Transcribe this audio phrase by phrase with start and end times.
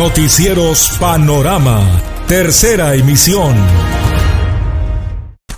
[0.00, 3.54] Noticieros Panorama, tercera emisión.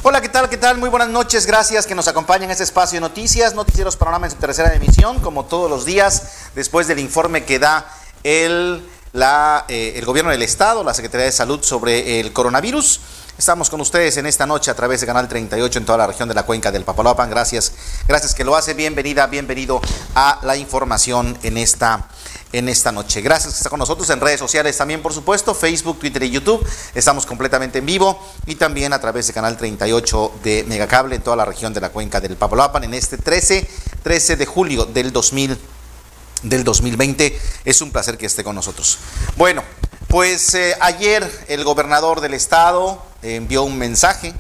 [0.02, 0.48] Hola, ¿qué tal?
[0.48, 0.78] ¿Qué tal?
[0.78, 1.46] Muy buenas noches.
[1.46, 3.54] Gracias que nos acompañen en este espacio de noticias.
[3.54, 7.86] Noticieros Panorama en su tercera emisión, como todos los días, después del informe que da
[8.24, 12.98] el, la, eh, el gobierno del Estado, la Secretaría de Salud sobre el coronavirus.
[13.38, 16.28] Estamos con ustedes en esta noche a través de Canal 38 en toda la región
[16.28, 17.30] de la cuenca del Papaloapan.
[17.30, 17.72] Gracias,
[18.06, 18.74] gracias que lo hace.
[18.74, 19.80] Bienvenida, bienvenido
[20.14, 22.08] a la información en esta
[22.52, 23.22] en esta noche.
[23.22, 26.64] Gracias que está con nosotros en redes sociales también, por supuesto, Facebook, Twitter y YouTube.
[26.94, 31.36] Estamos completamente en vivo y también a través de Canal 38 de Megacable en toda
[31.36, 33.66] la región de la cuenca del Papaloapan en este 13,
[34.02, 35.58] 13 de julio del 2000
[36.42, 37.40] del 2020.
[37.64, 38.98] Es un placer que esté con nosotros.
[39.36, 39.62] Bueno,
[40.08, 44.34] pues eh, ayer el gobernador del estado envió un mensaje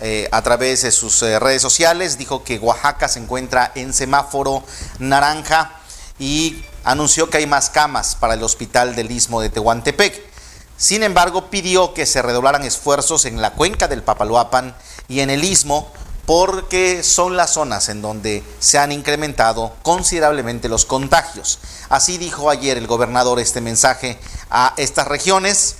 [0.00, 4.62] eh, a través de sus eh, redes sociales, dijo que Oaxaca se encuentra en semáforo
[4.98, 5.80] naranja
[6.18, 10.30] y anunció que hay más camas para el hospital del istmo de Tehuantepec.
[10.78, 14.74] Sin embargo, pidió que se redoblaran esfuerzos en la cuenca del Papaloapan
[15.08, 15.92] y en el istmo
[16.24, 21.58] porque son las zonas en donde se han incrementado considerablemente los contagios.
[21.88, 25.76] Así dijo ayer el gobernador este mensaje a estas regiones,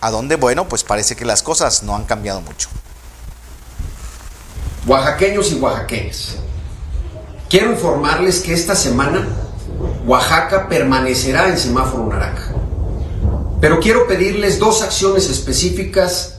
[0.00, 2.68] a donde, bueno, pues parece que las cosas no han cambiado mucho.
[4.86, 6.36] Oaxaqueños y oaxaqueñas,
[7.48, 9.26] quiero informarles que esta semana
[10.06, 12.54] Oaxaca permanecerá en semáforo naranja.
[13.60, 16.38] Pero quiero pedirles dos acciones específicas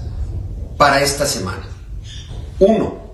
[0.78, 1.68] para esta semana.
[2.60, 3.14] Uno,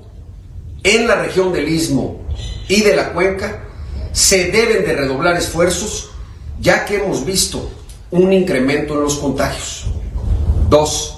[0.83, 2.21] en la región del Istmo
[2.67, 3.63] y de la cuenca
[4.11, 6.11] se deben de redoblar esfuerzos
[6.59, 7.69] ya que hemos visto
[8.11, 9.87] un incremento en los contagios.
[10.69, 11.17] Dos,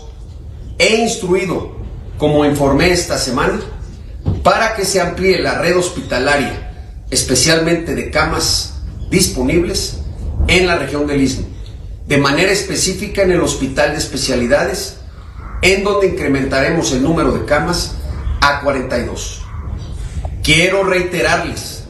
[0.77, 1.77] he instruido,
[2.17, 3.59] como informé esta semana,
[4.43, 6.71] para que se amplíe la red hospitalaria,
[7.09, 8.75] especialmente de camas
[9.09, 9.99] disponibles
[10.47, 11.47] en la región del Istmo,
[12.07, 14.97] de manera específica en el Hospital de Especialidades,
[15.61, 17.93] en donde incrementaremos el número de camas
[18.41, 19.41] a 42.
[20.43, 21.83] Quiero reiterarles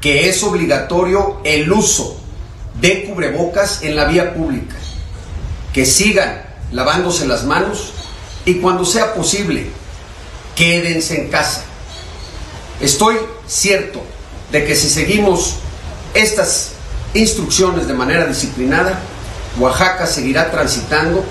[0.00, 2.20] que es obligatorio el uso
[2.80, 4.76] de cubrebocas en la vía pública,
[5.72, 6.43] que sigan
[6.74, 7.92] lavándose las manos
[8.44, 9.70] y cuando sea posible,
[10.54, 11.62] quédense en casa.
[12.80, 14.02] Estoy cierto
[14.52, 15.54] de que si seguimos
[16.12, 16.72] estas
[17.14, 18.98] instrucciones de manera disciplinada,
[19.58, 21.24] Oaxaca seguirá transitando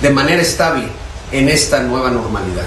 [0.00, 0.88] de manera estable
[1.30, 2.66] en esta nueva normalidad.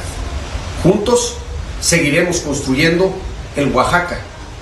[0.83, 1.35] Juntos
[1.81, 3.13] seguiremos construyendo
[3.55, 4.19] el Oaxaca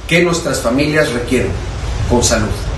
[0.08, 1.52] que nuestras familias requieren
[2.10, 2.71] con salud.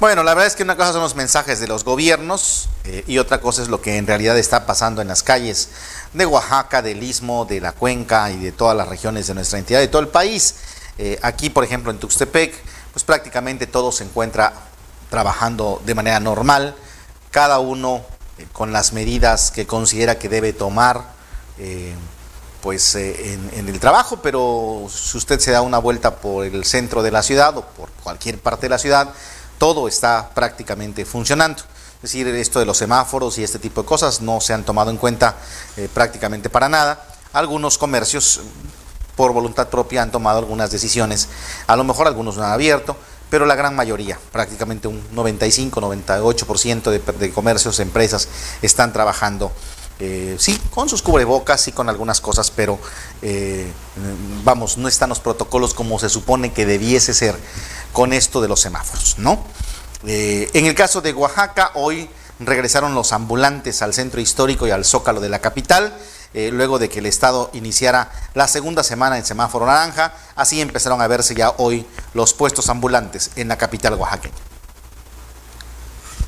[0.00, 3.18] Bueno, la verdad es que una cosa son los mensajes de los gobiernos eh, y
[3.18, 5.70] otra cosa es lo que en realidad está pasando en las calles
[6.12, 9.80] de Oaxaca, del Istmo, de la Cuenca y de todas las regiones de nuestra entidad,
[9.80, 10.54] de todo el país.
[10.98, 12.54] Eh, aquí, por ejemplo, en Tuxtepec,
[12.92, 14.52] pues prácticamente todo se encuentra
[15.10, 16.76] trabajando de manera normal,
[17.32, 18.02] cada uno
[18.38, 21.18] eh, con las medidas que considera que debe tomar
[22.62, 27.10] pues en, el trabajo, pero si usted se da una vuelta por el centro de
[27.10, 29.12] la ciudad o por cualquier parte de la ciudad,
[29.58, 31.62] todo está prácticamente funcionando.
[31.96, 34.90] Es decir, esto de los semáforos y este tipo de cosas no se han tomado
[34.90, 35.34] en cuenta
[35.92, 37.04] prácticamente para nada.
[37.32, 38.40] Algunos comercios
[39.18, 41.28] por voluntad propia han tomado algunas decisiones,
[41.66, 42.96] a lo mejor algunos no han abierto,
[43.30, 48.28] pero la gran mayoría, prácticamente un 95-98% de, de comercios, empresas
[48.62, 49.50] están trabajando,
[50.00, 52.78] eh, sí, con sus cubrebocas, sí, con algunas cosas, pero
[53.20, 53.70] eh,
[54.44, 57.36] vamos, no están los protocolos como se supone que debiese ser
[57.92, 59.44] con esto de los semáforos, ¿no?
[60.06, 62.08] Eh, en el caso de Oaxaca, hoy
[62.38, 65.96] regresaron los ambulantes al centro histórico y al zócalo de la capital.
[66.34, 70.12] Luego de que el Estado iniciara la segunda semana en semáforo naranja.
[70.36, 74.47] Así empezaron a verse ya hoy los puestos ambulantes en la capital oaxaqueña.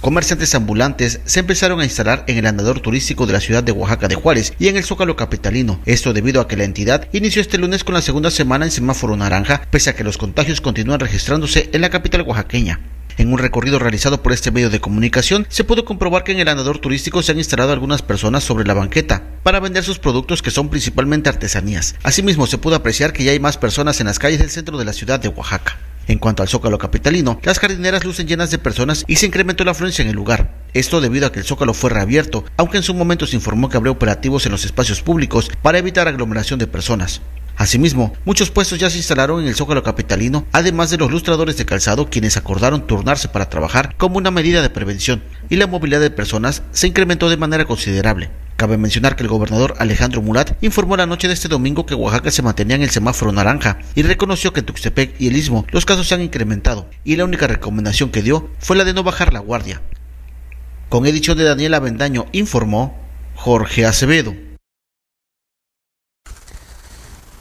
[0.00, 4.08] Comerciantes ambulantes se empezaron a instalar en el andador turístico de la ciudad de Oaxaca
[4.08, 5.78] de Juárez y en el Zócalo capitalino.
[5.84, 9.14] Esto debido a que la entidad inició este lunes con la segunda semana en semáforo
[9.14, 12.80] naranja, pese a que los contagios continúan registrándose en la capital oaxaqueña.
[13.18, 16.48] En un recorrido realizado por este medio de comunicación, se pudo comprobar que en el
[16.48, 20.50] andador turístico se han instalado algunas personas sobre la banqueta para vender sus productos que
[20.50, 21.96] son principalmente artesanías.
[22.03, 24.86] Asimismo, se pudo apreciar que ya hay más personas en las calles del centro de
[24.86, 25.76] la ciudad de Oaxaca.
[26.10, 29.71] En cuanto al Zócalo capitalino, las jardineras lucen llenas de personas y se incrementó la
[29.71, 30.53] afluencia en el lugar.
[30.74, 33.77] Esto debido a que el Zócalo fue reabierto, aunque en su momento se informó que
[33.77, 37.22] habría operativos en los espacios públicos para evitar aglomeración de personas.
[37.60, 41.66] Asimismo, muchos puestos ya se instalaron en el Zócalo Capitalino, además de los lustradores de
[41.66, 46.10] calzado quienes acordaron turnarse para trabajar como una medida de prevención, y la movilidad de
[46.10, 48.30] personas se incrementó de manera considerable.
[48.57, 52.30] Cabe mencionar que el gobernador Alejandro Murat informó la noche de este domingo que Oaxaca
[52.30, 55.84] se mantenía en el semáforo naranja y reconoció que en Tuxtepec y el Istmo los
[55.84, 59.34] casos se han incrementado y la única recomendación que dio fue la de no bajar
[59.34, 59.83] la guardia.
[60.89, 62.98] Con edición de Daniel Avendaño informó
[63.34, 64.34] Jorge Acevedo.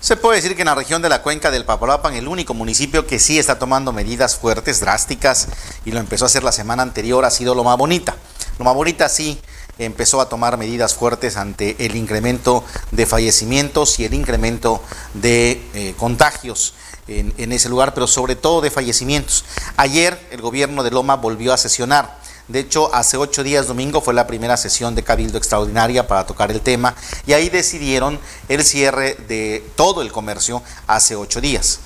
[0.01, 3.05] Se puede decir que en la región de la cuenca del Papaloapan, el único municipio
[3.05, 5.49] que sí está tomando medidas fuertes, drásticas,
[5.83, 8.15] y lo empezó a hacer la semana anterior, ha sido Loma Bonita.
[8.59, 9.41] Loma Bonita sí
[9.77, 14.81] empezó a tomar medidas fuertes ante el incremento de fallecimientos y el incremento
[15.15, 16.75] de eh, contagios
[17.09, 19.43] en, en ese lugar, pero sobre todo de fallecimientos.
[19.75, 22.18] Ayer el gobierno de Loma volvió a sesionar
[22.49, 26.49] de hecho, hace ocho días, domingo, fue la primera sesión de Cabildo Extraordinaria para tocar
[26.49, 26.95] el tema
[27.27, 31.79] y ahí decidieron el cierre de todo el comercio hace ocho días.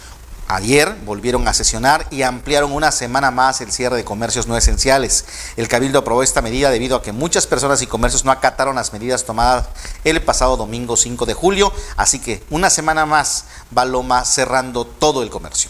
[0.47, 5.25] Ayer volvieron a sesionar y ampliaron una semana más el cierre de comercios no esenciales.
[5.57, 8.93] El Cabildo aprobó esta medida debido a que muchas personas y comercios no acataron las
[8.93, 9.67] medidas tomadas
[10.05, 13.45] el pasado domingo 5 de julio, así que una semana más
[13.77, 15.69] va Loma cerrando todo el comercio.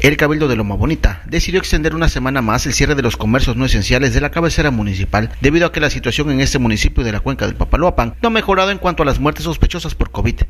[0.00, 3.56] El Cabildo de Loma Bonita decidió extender una semana más el cierre de los comercios
[3.56, 7.10] no esenciales de la cabecera municipal debido a que la situación en este municipio de
[7.10, 10.42] la cuenca del Papaloapan no ha mejorado en cuanto a las muertes sospechosas por COVID.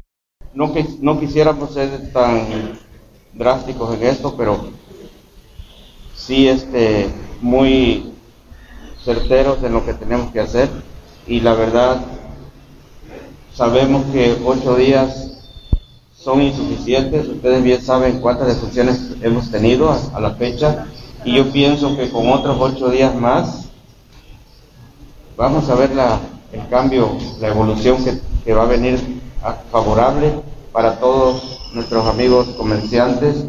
[0.53, 2.79] No, no quisiéramos ser tan
[3.33, 4.71] drásticos en esto, pero
[6.15, 7.09] sí este,
[7.41, 8.13] muy
[9.03, 10.69] certeros en lo que tenemos que hacer
[11.27, 12.05] y la verdad
[13.55, 15.38] sabemos que ocho días
[16.29, 17.27] son insuficientes.
[17.27, 20.85] Ustedes bien saben cuántas defunciones hemos tenido a, la fecha
[21.25, 23.65] y yo pienso que con otros ocho días más
[25.39, 26.21] vamos a ver la,
[26.53, 27.97] el cambio, la evolución
[28.45, 29.21] que, va a venir
[29.73, 30.35] favorable
[30.71, 33.47] para todos nuestros amigos comerciantes,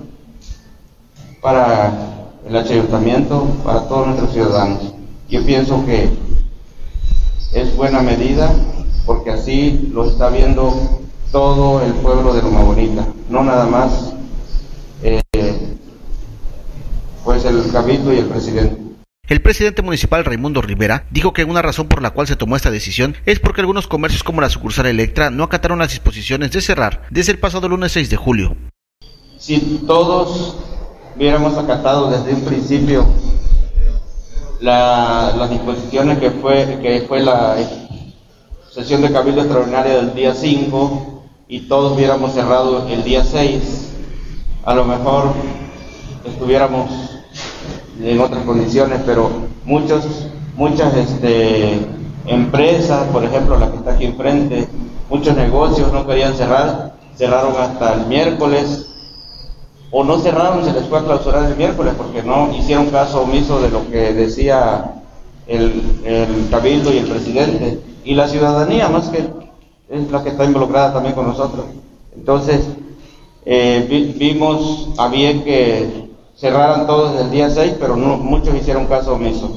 [1.42, 1.92] para
[2.48, 4.94] el ayuntamiento, para todos nuestros ciudadanos.
[5.30, 6.10] Yo pienso que
[7.54, 8.50] es buena medida
[9.06, 11.00] porque así lo está viendo
[11.32, 14.14] todo el pueblo de Loma Bonita, no nada más
[15.04, 15.22] eh,
[17.24, 18.82] pues el cabildo y el presidente.
[19.28, 22.72] El presidente municipal Raimundo Rivera dijo que una razón por la cual se tomó esta
[22.72, 27.04] decisión es porque algunos comercios como la sucursal Electra no acataron las disposiciones de cerrar
[27.12, 28.58] desde el pasado lunes 6 de julio.
[29.38, 30.58] Si todos
[31.16, 33.06] hubiéramos acatado desde un principio
[34.62, 37.56] las disposiciones que fue, que fue la
[38.72, 41.19] sesión de cabildo extraordinaria del día 5,
[41.52, 43.90] y todos hubiéramos cerrado el día 6,
[44.66, 45.34] a lo mejor
[46.24, 46.92] estuviéramos
[48.00, 49.32] en otras condiciones, pero
[49.66, 51.88] muchos, muchas este,
[52.28, 54.68] empresas, por ejemplo la que está aquí enfrente,
[55.10, 58.86] muchos negocios no querían cerrar, cerraron hasta el miércoles,
[59.90, 63.60] o no cerraron, se les fue a clausurar el miércoles porque no hicieron caso omiso
[63.60, 65.02] de lo que decía
[65.48, 67.80] el, el cabildo y el presidente.
[68.06, 69.39] Y la ciudadanía, más que
[69.90, 71.66] es la que está involucrada también con nosotros.
[72.16, 72.68] Entonces,
[73.46, 79.50] eh, vimos a bien que cerraran todos el día 6, pero muchos hicieron caso omiso.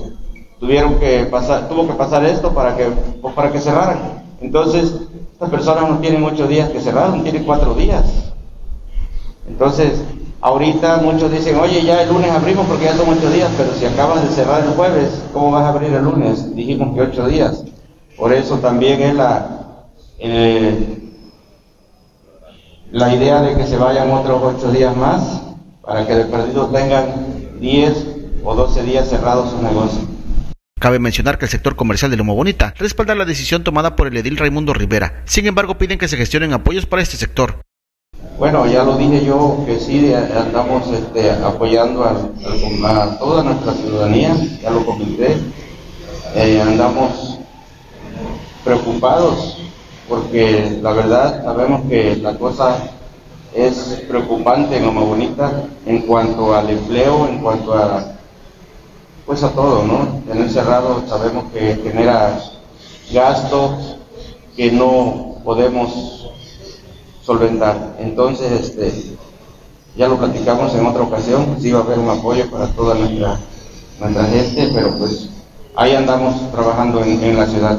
[0.58, 2.86] Tuvieron que pasar, tuvo que pasar esto para que,
[3.20, 4.22] pues, para que cerraran.
[4.40, 4.94] Entonces,
[5.32, 8.32] estas personas no tienen ocho días que cerraron, tienen cuatro días.
[9.46, 10.02] Entonces,
[10.40, 13.84] ahorita muchos dicen, oye, ya el lunes abrimos porque ya son ocho días, pero si
[13.84, 16.54] acabas de cerrar el jueves, ¿cómo vas a abrir el lunes?
[16.54, 17.64] Dijimos que ocho días.
[18.16, 19.61] Por eso también es la,
[20.24, 20.98] eh,
[22.92, 25.42] la idea de que se vayan otros ocho días más
[25.82, 28.06] para que de perdido tengan 10
[28.44, 30.00] o 12 días cerrados su negocio.
[30.78, 34.16] Cabe mencionar que el sector comercial de Lomo Bonita respalda la decisión tomada por el
[34.16, 35.22] edil Raimundo Rivera.
[35.24, 37.56] Sin embargo, piden que se gestionen apoyos para este sector.
[38.38, 44.70] Bueno, ya lo dije yo que sí, andamos este, apoyando a, toda nuestra ciudadanía, ya
[44.70, 45.36] lo comenté.
[46.34, 47.38] Eh, andamos
[48.64, 49.61] preocupados
[50.12, 52.76] porque la verdad sabemos que la cosa
[53.54, 58.12] es preocupante en Loma Bonita en cuanto al empleo, en cuanto a
[59.24, 60.20] pues a todo, ¿no?
[60.30, 62.38] Tener cerrado sabemos que genera
[63.10, 63.96] gastos
[64.54, 66.28] que no podemos
[67.24, 67.96] solventar.
[67.98, 69.16] Entonces, este,
[69.96, 73.38] ya lo platicamos en otra ocasión, sí va a haber un apoyo para toda nuestra,
[73.98, 75.30] nuestra gente, pero pues
[75.74, 77.78] ahí andamos trabajando en, en la ciudad.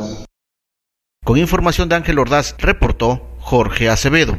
[1.23, 4.37] Con información de Ángel Ordaz, reportó Jorge Acevedo.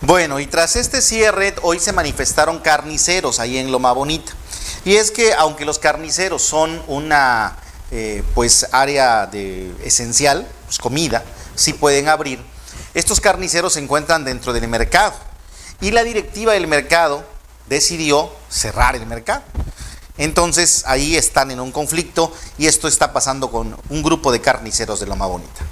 [0.00, 4.32] Bueno, y tras este cierre, hoy se manifestaron carniceros ahí en Loma Bonita.
[4.84, 7.56] Y es que aunque los carniceros son una
[7.90, 11.24] eh, pues área de esencial, pues comida,
[11.56, 12.38] sí pueden abrir,
[12.94, 15.14] estos carniceros se encuentran dentro del mercado.
[15.80, 17.24] Y la directiva del mercado
[17.68, 19.42] decidió cerrar el mercado.
[20.18, 25.00] Entonces ahí están en un conflicto y esto está pasando con un grupo de carniceros
[25.00, 25.64] de Loma Bonita.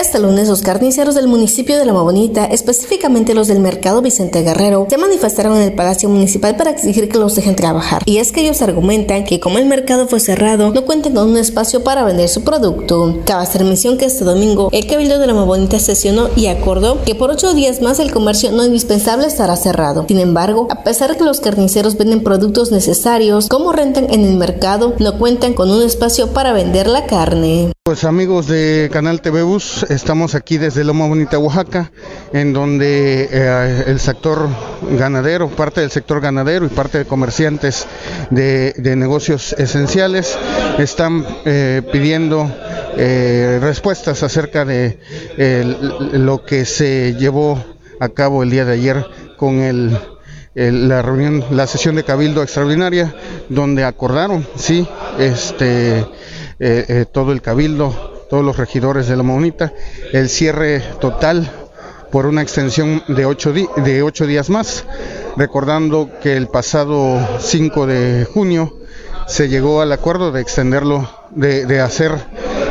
[0.00, 4.86] Este lunes los carniceros del municipio de Loma Bonita, específicamente los del mercado Vicente Guerrero,
[4.88, 8.02] se manifestaron en el Palacio Municipal para exigir que los dejen trabajar.
[8.04, 11.36] Y es que ellos argumentan que como el mercado fue cerrado, no cuentan con un
[11.36, 13.18] espacio para vender su producto.
[13.24, 17.16] Cabe hacer mención que este domingo el Cabildo de Loma Bonita sesionó y acordó que
[17.16, 20.04] por ocho días más el comercio no indispensable estará cerrado.
[20.06, 24.36] Sin embargo, a pesar de que los carniceros venden productos necesarios como rentan en el
[24.36, 27.72] mercado, no cuentan con un espacio para vender la carne.
[27.88, 29.42] Pues amigos de Canal TV
[29.88, 31.90] estamos aquí desde Loma Bonita, Oaxaca,
[32.32, 34.48] en donde eh, el sector
[34.92, 37.86] ganadero, parte del sector ganadero y parte de comerciantes
[38.30, 40.38] de, negocios esenciales
[40.78, 42.50] están eh, pidiendo
[42.96, 44.98] eh, respuestas acerca de
[46.12, 47.62] lo que se llevó
[48.00, 49.96] a cabo el día de ayer con el
[50.54, 53.14] la reunión, la sesión de cabildo extraordinaria,
[53.48, 56.04] donde acordaron, sí, este
[56.58, 59.72] eh, todo el cabildo, todos los regidores de la Monita,
[60.12, 61.50] el cierre total
[62.10, 64.84] por una extensión de ocho, de ocho días más,
[65.36, 68.74] recordando que el pasado 5 de junio
[69.26, 72.12] se llegó al acuerdo de extenderlo, de, hacer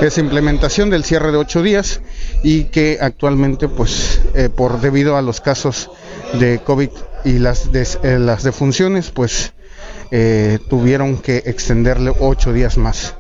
[0.02, 2.02] esa implementación del cierre de ocho días
[2.44, 5.92] y que actualmente, pues, eh, por debido a los casos
[6.40, 6.90] de COVID
[7.26, 7.70] y las,
[8.04, 9.54] las defunciones, pues,
[10.70, 13.16] tuvieron que extenderle ocho días más.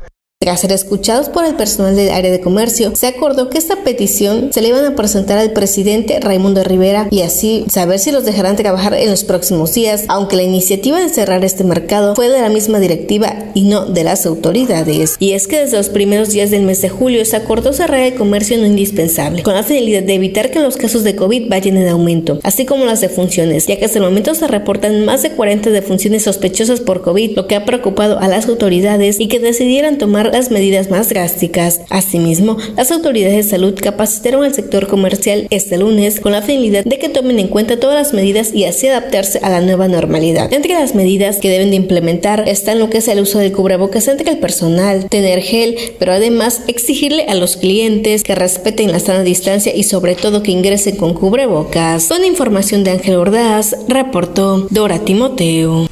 [0.48, 4.54] Tras ser escuchados por el personal del área de comercio, se acordó que esta petición
[4.54, 8.56] se le iban a presentar al presidente Raimundo Rivera y así saber si los dejarán
[8.56, 12.48] trabajar en los próximos días, aunque la iniciativa de cerrar este mercado fue de la
[12.48, 15.18] misma directiva y no de las autoridades.
[15.20, 18.16] Y es que desde los primeros días del mes de julio se acordó cerrar el
[18.16, 21.89] comercio no indispensable, con la finalidad de evitar que los casos de COVID vayan en
[21.89, 25.72] aumento, así como las defunciones, ya que hasta el momento se reportan más de 40
[25.72, 30.37] defunciones sospechosas por COVID, lo que ha preocupado a las autoridades y que decidieran tomar
[30.38, 31.82] las medidas más drásticas.
[31.89, 37.00] Asimismo, las autoridades de salud capacitaron al sector comercial este lunes con la finalidad de
[37.00, 40.53] que tomen en cuenta todas las medidas y así adaptarse a la nueva normalidad.
[40.53, 44.08] Entre las medidas que deben de implementar están lo que es el uso del cubrebocas
[44.08, 49.24] entre el personal, tener gel, pero además exigirle a los clientes que respeten la sana
[49.24, 52.06] distancia y sobre todo que ingresen con cubrebocas.
[52.08, 55.88] Con información de Ángel Ordaz, reportó Dora Timoteo.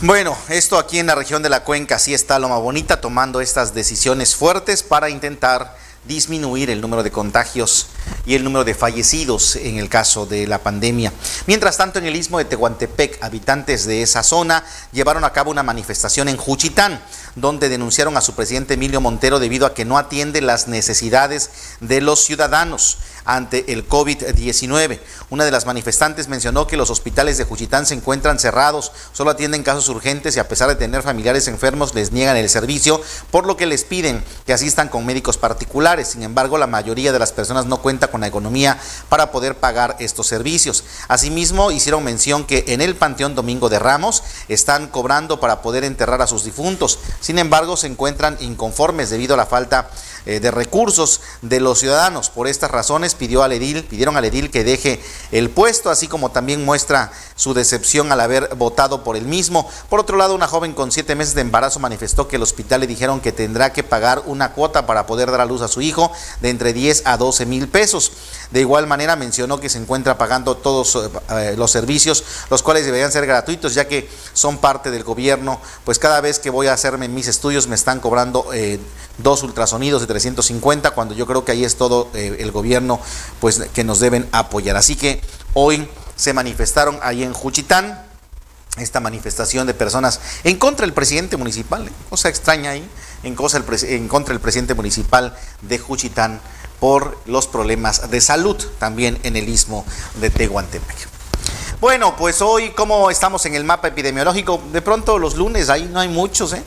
[0.00, 3.74] Bueno, esto aquí en la región de la cuenca sí está Loma Bonita tomando estas
[3.74, 7.88] decisiones fuertes para intentar disminuir el número de contagios
[8.24, 11.12] y el número de fallecidos en el caso de la pandemia.
[11.48, 15.64] Mientras tanto, en el istmo de Tehuantepec, habitantes de esa zona llevaron a cabo una
[15.64, 17.02] manifestación en Juchitán,
[17.34, 21.50] donde denunciaron a su presidente Emilio Montero debido a que no atiende las necesidades
[21.80, 22.98] de los ciudadanos
[23.28, 24.98] ante el COVID-19.
[25.28, 29.62] Una de las manifestantes mencionó que los hospitales de Juchitán se encuentran cerrados, solo atienden
[29.62, 33.58] casos urgentes y a pesar de tener familiares enfermos les niegan el servicio, por lo
[33.58, 36.08] que les piden que asistan con médicos particulares.
[36.08, 38.80] Sin embargo, la mayoría de las personas no cuenta con la economía
[39.10, 40.84] para poder pagar estos servicios.
[41.08, 46.22] Asimismo, hicieron mención que en el Panteón Domingo de Ramos están cobrando para poder enterrar
[46.22, 46.98] a sus difuntos.
[47.20, 49.90] Sin embargo, se encuentran inconformes debido a la falta
[50.26, 52.30] eh, de recursos de los ciudadanos.
[52.30, 55.00] Por estas razones pidió al edil, pidieron al edil que deje
[55.32, 59.68] el puesto, así como también muestra su decepción al haber votado por el mismo.
[59.88, 62.86] Por otro lado, una joven con siete meses de embarazo manifestó que el hospital le
[62.86, 66.12] dijeron que tendrá que pagar una cuota para poder dar a luz a su hijo
[66.40, 68.12] de entre 10 a 12 mil pesos.
[68.50, 70.98] De igual manera mencionó que se encuentra pagando todos
[71.30, 75.60] eh, los servicios, los cuales deberían ser gratuitos, ya que son parte del gobierno.
[75.84, 78.80] Pues cada vez que voy a hacerme mis estudios me están cobrando eh,
[79.18, 83.00] dos ultrasonidos de 350, cuando yo creo que ahí es todo eh, el gobierno
[83.40, 84.76] pues, que nos deben apoyar.
[84.76, 85.20] Así que
[85.54, 88.06] hoy se manifestaron ahí en Juchitán,
[88.76, 91.92] esta manifestación de personas en contra del presidente municipal, ¿eh?
[92.08, 92.88] cosa extraña ahí,
[93.22, 96.40] en, cosa en contra del presidente municipal de Juchitán
[96.78, 99.84] por los problemas de salud también en el istmo
[100.20, 101.08] de Tehuantepec.
[101.80, 106.00] Bueno, pues hoy, como estamos en el mapa epidemiológico, de pronto los lunes ahí no
[106.00, 106.62] hay muchos, ¿eh?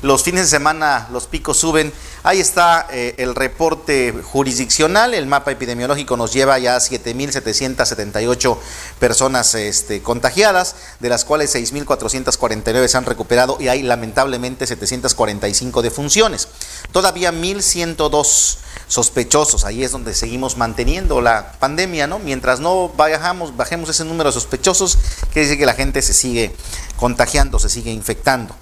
[0.00, 1.92] Los fines de semana los picos suben.
[2.22, 5.12] Ahí está eh, el reporte jurisdiccional.
[5.12, 8.58] El mapa epidemiológico nos lleva ya a 7.778
[9.00, 16.48] personas este, contagiadas, de las cuales 6.449 se han recuperado y hay lamentablemente 745 defunciones.
[16.92, 19.64] Todavía 1.102 sospechosos.
[19.64, 22.20] Ahí es donde seguimos manteniendo la pandemia, ¿no?
[22.20, 24.98] Mientras no bajamos, bajemos ese número de sospechosos,
[25.32, 26.54] quiere decir que la gente se sigue
[26.96, 28.54] contagiando, se sigue infectando.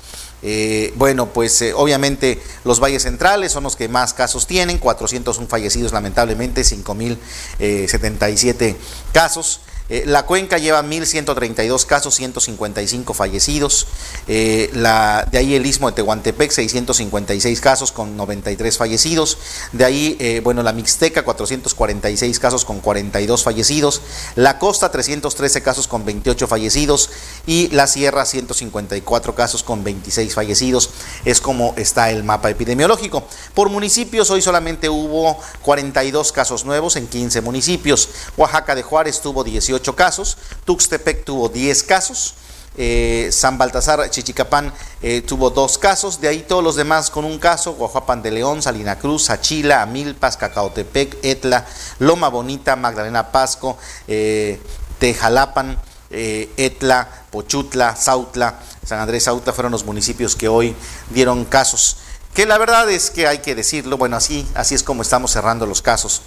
[0.43, 5.49] Eh, bueno, pues eh, obviamente los valles centrales son los que más casos tienen, 401
[5.49, 8.76] fallecidos lamentablemente, 5.077
[9.12, 9.61] casos.
[9.88, 13.87] Eh, la cuenca lleva 1.132 casos, 155 fallecidos.
[14.26, 19.38] Eh, de ahí el istmo de Tehuantepec, 656 casos con 93 fallecidos.
[19.73, 24.02] De ahí, eh, bueno, la Mixteca, 446 casos con 42 fallecidos.
[24.35, 27.11] La costa, 313 casos con 28 fallecidos.
[27.47, 30.90] Y la sierra, 154 casos con 26 fallecidos.
[31.25, 33.25] Es como está el mapa epidemiológico.
[33.55, 38.09] Por municipios, hoy solamente hubo 42 casos nuevos en 15 municipios.
[38.37, 42.35] Oaxaca de Juárez tuvo 18 casos, Tuxtepec tuvo 10 casos,
[42.78, 47.38] eh, San Baltasar, Chichicapán eh, tuvo dos casos, de ahí todos los demás con un
[47.38, 51.64] caso, Guajuapan de León, Salina Cruz, Achila, Amilpas, Cacaotepec, Etla,
[52.00, 54.61] Loma Bonita, Magdalena Pasco, eh,
[54.99, 55.78] Tejalapan,
[56.11, 60.75] Etla, Pochutla, Sautla, San Andrés Sautla fueron los municipios que hoy
[61.11, 61.97] dieron casos.
[62.33, 65.66] Que la verdad es que hay que decirlo, bueno, así, así es como estamos cerrando
[65.66, 66.23] los casos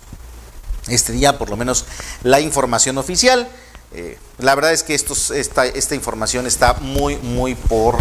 [0.92, 1.86] este día, por lo menos
[2.24, 3.50] la información oficial.
[3.92, 7.98] Eh, la verdad es que estos, esta, esta, información está muy, muy por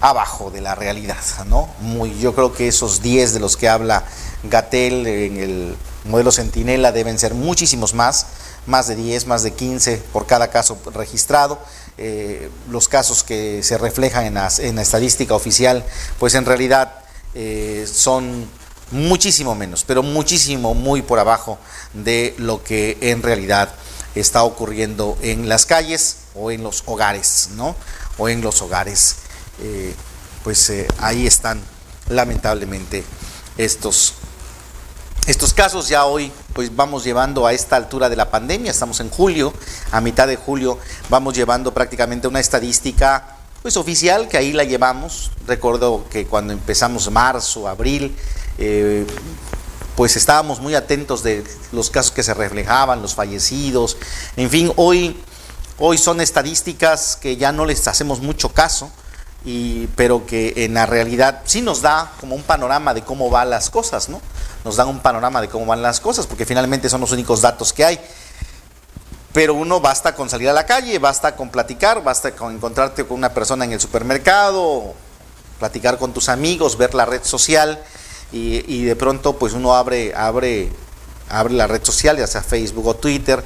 [0.00, 1.68] abajo de la realidad, ¿no?
[2.20, 4.04] Yo creo que esos 10 de los que habla
[4.44, 8.26] Gatel en el modelo Centinela deben ser muchísimos más,
[8.66, 11.58] más de 10, más de 15 por cada caso registrado.
[11.98, 15.84] Eh, los casos que se reflejan en, en, la estadística oficial,
[16.18, 17.02] pues en realidad
[17.34, 18.46] eh, son
[18.92, 21.58] muchísimo menos, pero muchísimo, muy por abajo
[21.92, 23.70] de lo que en realidad
[24.14, 27.74] está ocurriendo en las calles o en los hogares, ¿no?
[28.18, 29.16] O en los hogares.
[29.60, 29.94] Eh,
[30.44, 31.60] pues eh, ahí están
[32.08, 33.04] lamentablemente
[33.56, 34.14] estos,
[35.26, 35.88] estos casos.
[35.88, 39.54] Ya hoy pues vamos llevando a esta altura de la pandemia, estamos en julio,
[39.90, 45.30] a mitad de julio vamos llevando prácticamente una estadística pues oficial que ahí la llevamos.
[45.46, 48.16] Recuerdo que cuando empezamos marzo, abril,
[48.58, 49.06] eh,
[49.96, 53.96] pues estábamos muy atentos de los casos que se reflejaban, los fallecidos,
[54.36, 55.20] en fin, hoy,
[55.78, 58.90] hoy son estadísticas que ya no les hacemos mucho caso,
[59.44, 63.50] y, pero que en la realidad sí nos da como un panorama de cómo van
[63.50, 64.20] las cosas, ¿no?
[64.64, 67.72] Nos dan un panorama de cómo van las cosas, porque finalmente son los únicos datos
[67.72, 68.00] que hay.
[69.32, 73.16] Pero uno basta con salir a la calle, basta con platicar, basta con encontrarte con
[73.16, 74.94] una persona en el supermercado,
[75.58, 77.82] platicar con tus amigos, ver la red social
[78.32, 80.70] y, de pronto pues uno abre, abre,
[81.28, 83.42] abre la red social, ya sea Facebook o Twitter,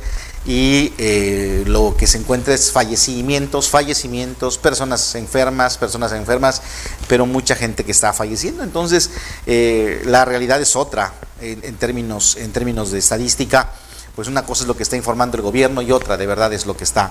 [0.47, 6.63] y eh, lo que se encuentra es fallecimientos, fallecimientos, personas enfermas, personas enfermas,
[7.09, 8.63] pero mucha gente que está falleciendo.
[8.63, 9.11] Entonces,
[9.47, 13.73] eh, la realidad es otra en, términos, en términos de estadística.
[14.15, 16.65] Pues una cosa es lo que está informando el gobierno y otra de verdad es
[16.65, 17.11] lo que está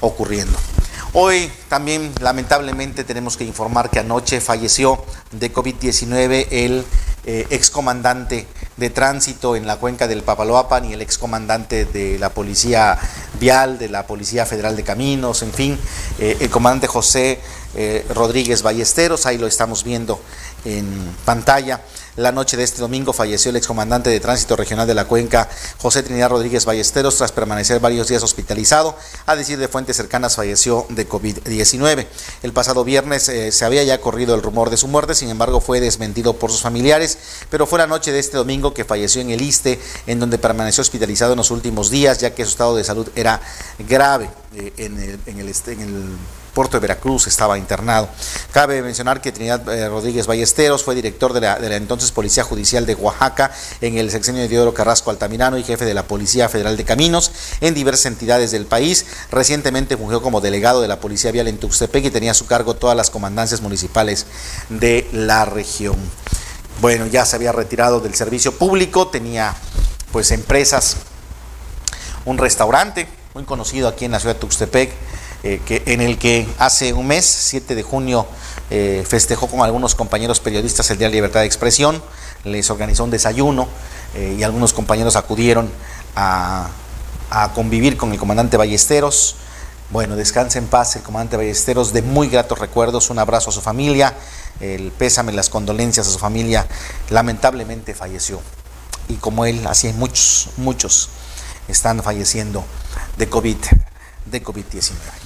[0.00, 0.56] ocurriendo.
[1.12, 6.84] Hoy también lamentablemente tenemos que informar que anoche falleció de COVID-19 el
[7.24, 12.98] eh, excomandante de tránsito en la cuenca del Papaloapan y el excomandante de la Policía
[13.40, 15.78] Vial, de la Policía Federal de Caminos, en fin,
[16.18, 17.40] eh, el comandante José
[17.74, 20.20] eh, Rodríguez Ballesteros, ahí lo estamos viendo
[20.64, 20.86] en
[21.24, 21.80] pantalla.
[22.16, 26.02] La noche de este domingo falleció el excomandante de tránsito regional de la cuenca, José
[26.02, 28.96] Trinidad Rodríguez Ballesteros, tras permanecer varios días hospitalizado.
[29.26, 32.06] A decir de fuentes cercanas, falleció de COVID-19.
[32.42, 35.60] El pasado viernes eh, se había ya corrido el rumor de su muerte, sin embargo
[35.60, 37.18] fue desmentido por sus familiares,
[37.50, 40.80] pero fue la noche de este domingo que falleció en el ISTE, en donde permaneció
[40.80, 43.42] hospitalizado en los últimos días, ya que su estado de salud era
[43.78, 46.16] grave eh, en el, en el, en el
[46.56, 48.08] puerto de Veracruz estaba internado.
[48.50, 52.94] Cabe mencionar que Trinidad eh, Rodríguez Ballesteros fue director de la, entonces Policía Judicial de
[52.94, 56.84] Oaxaca en el sexenio de Diodoro Carrasco Altamirano y jefe de la Policía Federal de
[56.84, 59.04] Caminos en diversas entidades del país.
[59.30, 62.72] Recientemente fungió como delegado de la Policía Vial en Tuxtepec y tenía a su cargo
[62.72, 64.24] todas las comandancias municipales
[64.70, 65.96] de la región.
[66.80, 69.54] Bueno, ya se había retirado del servicio público, tenía
[70.10, 70.96] pues empresas,
[72.24, 74.90] un restaurante muy conocido aquí en la ciudad de Tuxtepec,
[75.48, 78.26] eh, que, en el que hace un mes, 7 de junio,
[78.68, 82.02] eh, festejó con algunos compañeros periodistas el Día de Libertad de Expresión,
[82.42, 83.68] les organizó un desayuno
[84.16, 85.70] eh, y algunos compañeros acudieron
[86.16, 86.70] a,
[87.54, 89.36] convivir con el comandante Ballesteros.
[89.90, 93.60] Bueno, descanse en paz el comandante Ballesteros, de muy gratos recuerdos, un abrazo a su
[93.60, 94.14] familia,
[94.58, 96.66] el pésame, las condolencias a su familia,
[97.10, 98.40] lamentablemente falleció.
[99.08, 101.08] Y como él, así hay muchos, muchos
[101.68, 102.64] están falleciendo
[103.16, 103.58] de COVID,
[104.24, 105.25] de COVID-19.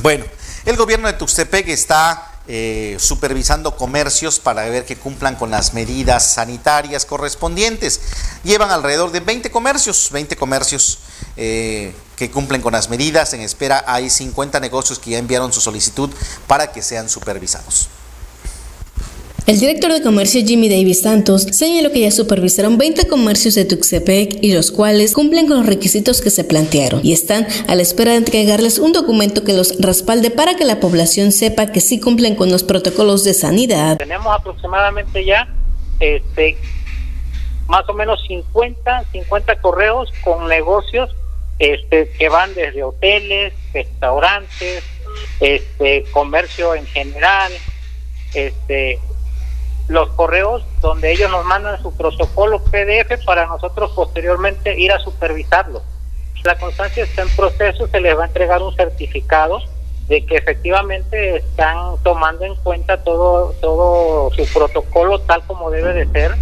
[0.00, 0.24] Bueno,
[0.64, 6.32] el gobierno de Tuxtepec está eh, supervisando comercios para ver que cumplan con las medidas
[6.32, 8.00] sanitarias correspondientes.
[8.42, 10.98] Llevan alrededor de 20 comercios, 20 comercios
[11.36, 13.32] eh, que cumplen con las medidas.
[13.32, 16.10] En espera hay 50 negocios que ya enviaron su solicitud
[16.48, 17.88] para que sean supervisados.
[19.44, 24.38] El director de comercio Jimmy Davis Santos señaló que ya supervisaron 20 comercios de Tuxtepec
[24.40, 28.12] y los cuales cumplen con los requisitos que se plantearon y están a la espera
[28.12, 32.36] de entregarles un documento que los respalde para que la población sepa que sí cumplen
[32.36, 33.96] con los protocolos de sanidad.
[33.96, 35.48] Tenemos aproximadamente ya
[35.98, 36.56] este,
[37.66, 41.10] más o menos 50, 50 correos con negocios
[41.58, 44.84] este, que van desde hoteles, restaurantes,
[45.40, 47.52] este, comercio en general,
[48.34, 49.00] este,
[49.88, 55.82] los correos donde ellos nos mandan su protocolo PDF para nosotros posteriormente ir a supervisarlo.
[56.44, 59.60] La constancia está en proceso, se les va a entregar un certificado
[60.08, 66.06] de que efectivamente están tomando en cuenta todo todo su protocolo tal como debe de
[66.08, 66.34] ser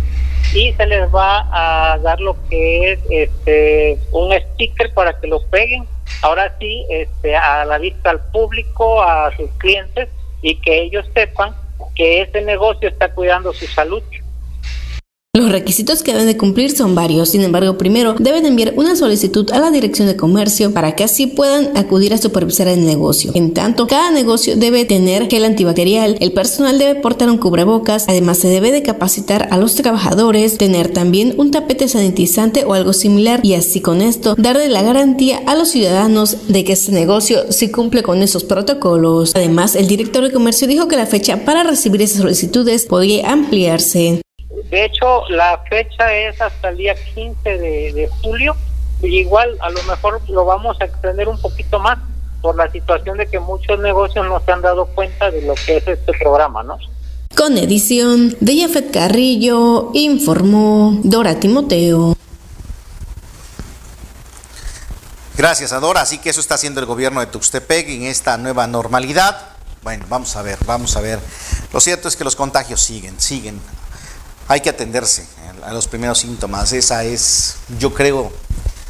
[0.54, 5.42] y se les va a dar lo que es este un sticker para que lo
[5.50, 5.86] peguen
[6.22, 10.08] ahora sí este a la vista al público a sus clientes
[10.42, 11.54] y que ellos sepan
[12.00, 14.02] que ese negocio está cuidando su salud
[15.40, 19.50] los requisitos que deben de cumplir son varios, sin embargo, primero deben enviar una solicitud
[19.52, 23.32] a la Dirección de Comercio para que así puedan acudir a supervisar el negocio.
[23.34, 28.38] En tanto, cada negocio debe tener gel antibacterial, el personal debe portar un cubrebocas, además
[28.38, 33.40] se debe de capacitar a los trabajadores, tener también un tapete sanitizante o algo similar
[33.42, 37.70] y así con esto darle la garantía a los ciudadanos de que este negocio sí
[37.70, 39.32] cumple con esos protocolos.
[39.34, 44.20] Además, el director de Comercio dijo que la fecha para recibir esas solicitudes podría ampliarse.
[44.70, 48.56] De hecho, la fecha es hasta el día 15 de, julio.
[49.02, 51.98] Y igual, a lo mejor lo vamos a extender un poquito más
[52.40, 55.78] por la situación de que muchos negocios no se han dado cuenta de lo que
[55.78, 56.78] es este programa, ¿no?
[57.34, 62.16] Con edición de Jafet Carrillo, informó Dora Timoteo.
[65.36, 66.02] Gracias, Adora.
[66.02, 69.48] Así que eso está haciendo el gobierno de Tuxtepec en esta nueva normalidad.
[69.82, 71.18] Bueno, vamos a ver, vamos a ver.
[71.72, 73.58] Lo cierto es que los contagios siguen, siguen
[74.50, 75.24] hay que atenderse
[75.62, 76.72] a los primeros síntomas.
[76.72, 78.32] Esa es, yo creo,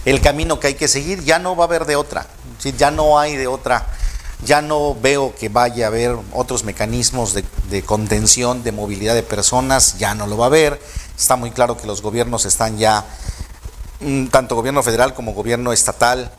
[0.07, 1.23] el camino que hay que seguir.
[1.23, 2.27] Ya no va a haber de otra.
[2.79, 3.87] Ya no hay de otra.
[4.43, 9.99] Ya no veo que vaya a haber otros mecanismos de, contención, de movilidad de personas.
[9.99, 10.81] Ya no lo va a haber.
[11.15, 13.05] Está muy claro que los gobiernos están ya,
[14.01, 16.33] mm, tanto gobierno federal como gobierno estatal,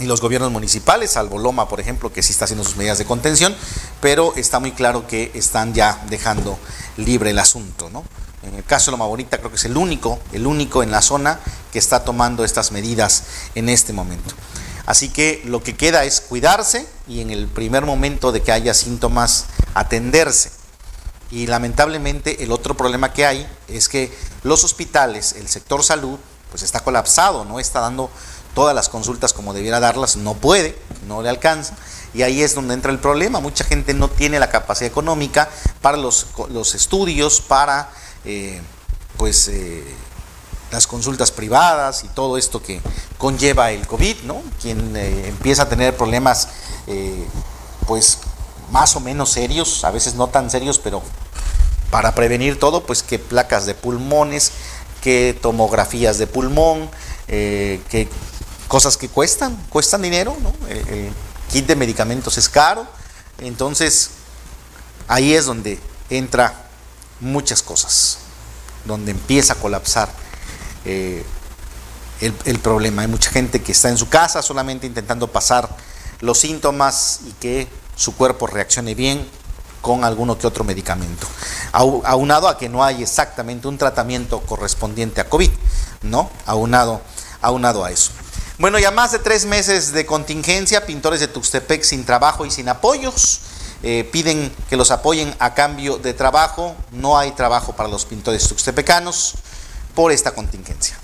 [0.00, 3.04] y los gobiernos municipales, salvo Loma, por ejemplo, que sí está haciendo sus medidas de
[3.04, 3.54] contención,
[4.00, 6.58] pero está muy claro que están ya dejando
[6.96, 8.04] libre el asunto, ¿no?
[8.42, 11.02] En el caso de Loma Bonita creo que es el único, el único en la
[11.02, 11.38] zona
[11.72, 13.24] que está tomando estas medidas
[13.54, 14.34] en este momento.
[14.84, 18.74] Así que lo que queda es cuidarse y en el primer momento de que haya
[18.74, 20.50] síntomas atenderse.
[21.30, 26.18] Y lamentablemente el otro problema que hay es que los hospitales, el sector salud,
[26.50, 28.10] pues está colapsado, no está dando
[28.54, 31.76] todas las consultas como debiera darlas, no puede, no le alcanza.
[32.14, 33.40] Y ahí es donde entra el problema.
[33.40, 35.48] Mucha gente no tiene la capacidad económica
[35.80, 37.90] para los, los estudios, para
[38.24, 38.60] eh,
[39.16, 39.84] pues eh,
[40.70, 42.80] las consultas privadas y todo esto que
[43.18, 44.42] conlleva el COVID, ¿no?
[44.60, 46.48] Quien eh, empieza a tener problemas
[47.86, 48.18] pues
[48.70, 51.02] más o menos serios, a veces no tan serios, pero
[51.90, 54.52] para prevenir todo, pues que placas de pulmones,
[55.00, 56.90] que tomografías de pulmón,
[57.28, 58.08] que
[58.72, 60.50] cosas que cuestan, cuestan dinero, ¿no?
[60.66, 61.12] El,
[61.52, 62.86] kit de medicamentos es caro,
[63.36, 64.12] entonces
[65.08, 66.54] ahí es donde entra
[67.20, 68.16] muchas cosas,
[68.86, 70.08] donde empieza a colapsar
[70.86, 71.22] eh,
[72.22, 73.02] el, problema.
[73.02, 75.68] Hay mucha gente que está en su casa solamente intentando pasar
[76.20, 79.28] los síntomas y que su cuerpo reaccione bien
[79.82, 81.26] con alguno que otro medicamento.
[81.72, 85.50] Aunado a que no hay exactamente un tratamiento correspondiente a COVID,
[86.04, 86.30] ¿no?
[86.46, 87.02] Aunado,
[87.42, 88.12] aunado a eso.
[88.58, 92.68] Bueno, ya más de tres meses de contingencia, pintores de Tuxtepec sin trabajo y sin
[92.68, 93.40] apoyos.
[93.82, 96.76] Eh, piden que los apoyen a cambio de trabajo.
[96.92, 99.34] No hay trabajo para los pintores tuxtepecanos
[99.94, 100.96] por esta contingencia.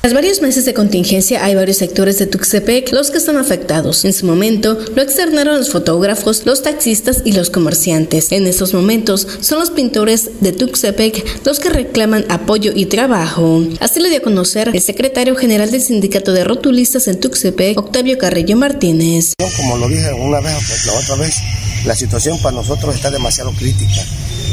[0.00, 4.04] Tras varios meses de contingencia hay varios sectores de Tuxtepec los que están afectados.
[4.04, 8.30] En su momento lo externaron los fotógrafos, los taxistas y los comerciantes.
[8.30, 13.64] En estos momentos son los pintores de Tuxtepec los que reclaman apoyo y trabajo.
[13.80, 18.18] Así lo dio a conocer el secretario general del sindicato de rotulistas en Tuxtepec, Octavio
[18.18, 19.32] Carrillo Martínez.
[19.56, 21.34] Como lo dije una vez, la otra vez,
[21.84, 24.04] la situación para nosotros está demasiado crítica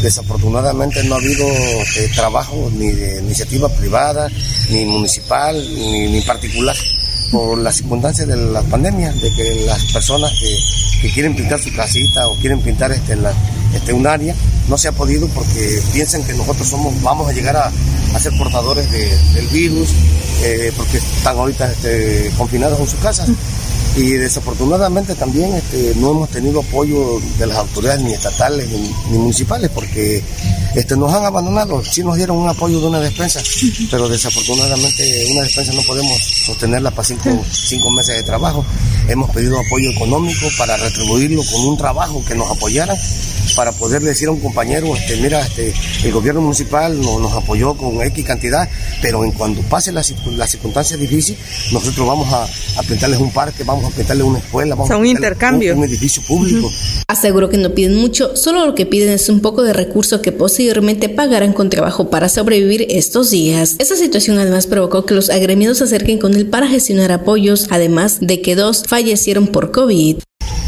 [0.06, 4.30] desafortunadamente no ha habido eh, trabajo ni de iniciativa privada,
[4.70, 6.76] ni municipal, ni, particular,
[7.32, 12.28] por las circunstancias de la pandemia, de que las personas que, quieren pintar su casita
[12.28, 13.16] o quieren pintar este,
[13.76, 14.34] este, un área,
[14.68, 17.72] no se ha podido porque piensan que nosotros somos, vamos a llegar a,
[18.20, 19.90] ser portadores del virus,
[20.42, 23.30] eh, porque están ahorita este, confinados en sus casas.
[23.98, 29.72] Y desafortunadamente también este, no hemos tenido apoyo de las autoridades ni estatales ni, municipales
[29.74, 30.22] porque
[30.76, 31.82] este, nos han abandonado.
[31.84, 33.42] Sí nos dieron un apoyo de una despensa,
[33.90, 38.66] pero desafortunadamente una despensa no podemos sostenerla para cinco, cinco meses de trabajo.
[39.08, 42.96] Hemos pedido apoyo económico para retribuirlo con un trabajo que nos apoyara
[43.56, 48.02] para poder decir a un compañero, este, mira, este, el gobierno municipal nos, apoyó con
[48.02, 48.68] X cantidad,
[49.02, 50.04] pero en cuando pase la,
[50.38, 51.38] la circunstancia difícil,
[51.72, 52.44] nosotros vamos a,
[52.80, 55.76] a pintarles un parque, vamos a pintarles una escuela, vamos a un intercambio.
[55.76, 56.72] Un, edificio público.
[57.08, 60.32] Aseguro que no piden mucho, solo lo que piden es un poco de recurso que
[60.32, 63.76] posteriormente pagarán con trabajo para sobrevivir estos días.
[63.78, 68.18] Esta situación además provocó que los agremiados se acerquen con él para gestionar apoyos, además
[68.22, 70.18] de que dos fallecieron por COVID.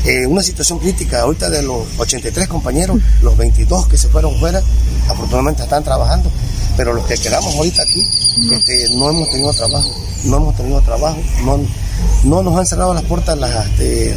[0.08, 1.22] Eh, una situación crítica.
[1.22, 4.62] Ahorita de los 83 compañeros, los 22 que se fueron fuera,
[5.10, 6.32] afortunadamente están trabajando,
[6.78, 8.08] pero los que quedamos ahorita aquí
[8.54, 9.91] este, no hemos tenido trabajo,
[10.24, 11.60] no hemos tenido trabajo, no,
[12.24, 14.15] no nos han cerrado las puertas las, este,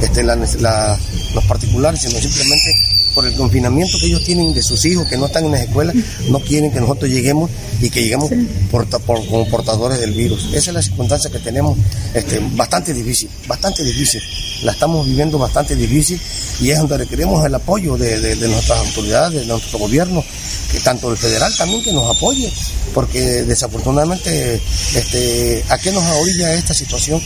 [0.00, 2.74] este los particulares, sino simplemente
[3.14, 5.94] por el confinamiento que ellos tienen de sus hijos que no están en las escuelas,
[6.28, 7.50] no quieren que nosotros lleguemos
[7.80, 8.30] y que lleguemos
[9.28, 10.48] como portadores del virus.
[10.52, 11.78] Esa es la circunstancia que tenemos
[12.12, 14.20] este, bastante difícil, bastante difícil.
[14.62, 16.20] La estamos viviendo bastante difícil
[16.60, 20.24] y es donde requerimos el apoyo de, nuestras autoridades, de nuestro gobierno,
[20.70, 22.52] que tanto el federal también que nos apoye,
[22.94, 24.60] porque desafortunadamente
[24.94, 27.20] este, ¿a qué nos orilla esta situación?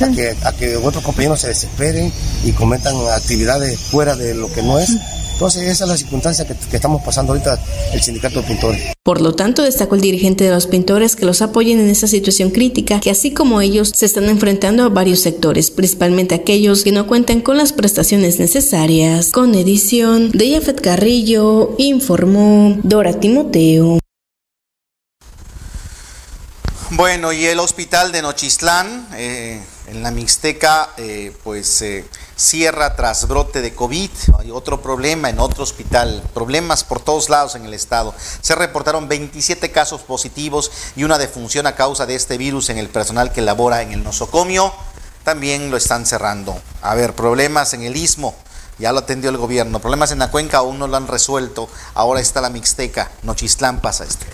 [0.00, 2.12] A que, a que otros compañeros se desesperen
[2.44, 4.90] y cometan actividades fuera de lo que no es
[5.32, 7.58] entonces esa es la circunstancia que, estamos pasando ahorita
[7.92, 8.92] el sindicato de pintores.
[9.02, 12.50] Por lo tanto, destacó el dirigente de los pintores que los apoyen en esta situación
[12.50, 17.06] crítica, que así como ellos se están enfrentando a varios sectores, principalmente aquellos que no
[17.06, 19.30] cuentan con las prestaciones necesarias.
[19.30, 23.98] Con edición de Yafet Carrillo, informó Dora Timoteo.
[26.94, 32.04] Bueno, y el hospital de Nochistlán, eh, en la Mixteca, eh, pues eh,
[32.36, 34.10] cierra tras brote de COVID.
[34.38, 38.14] Hay otro problema en otro hospital, problemas por todos lados en el estado.
[38.40, 42.88] Se reportaron 27 casos positivos y una defunción a causa de este virus en el
[42.88, 44.72] personal que labora en el nosocomio.
[45.24, 46.60] También lo están cerrando.
[46.82, 48.34] A ver, problemas en el istmo.
[48.78, 49.78] Ya lo atendió el gobierno.
[49.78, 51.68] Problemas en la cuenca aún no lo han resuelto.
[51.94, 53.10] Ahora está la Mixteca.
[53.22, 54.26] Nochistlán pasa esto.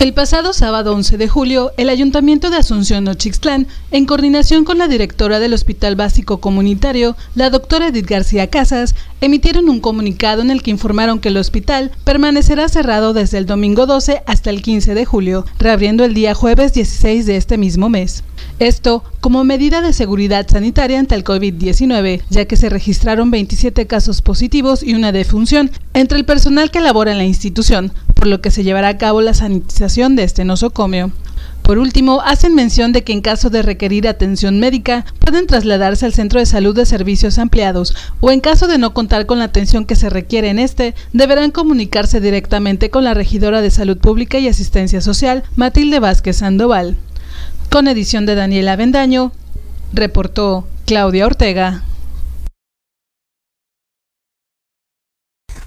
[0.00, 4.88] El pasado sábado 11 de julio, el Ayuntamiento de Asunción Nochixtlán, en coordinación con la
[4.88, 10.62] directora del Hospital Básico Comunitario, la doctora Edith García Casas, emitieron un comunicado en el
[10.62, 15.04] que informaron que el hospital permanecerá cerrado desde el domingo 12 hasta el 15 de
[15.06, 18.22] julio, reabriendo el día jueves 16 de este mismo mes.
[18.58, 24.20] Esto como medida de seguridad sanitaria ante el COVID-19, ya que se registraron 27 casos
[24.20, 28.50] positivos y una defunción entre el personal que labora en la institución, por lo que
[28.50, 31.12] se llevará a cabo la sanitización de este nosocomio.
[31.64, 36.12] Por último, hacen mención de que en caso de requerir atención médica, pueden trasladarse al
[36.12, 39.86] centro de salud de servicios ampliados o en caso de no contar con la atención
[39.86, 44.46] que se requiere en este, deberán comunicarse directamente con la regidora de Salud Pública y
[44.46, 46.98] Asistencia Social, Matilde Vázquez Sandoval.
[47.70, 49.32] Con edición de Daniela Bendaño,
[49.94, 51.82] reportó Claudia Ortega.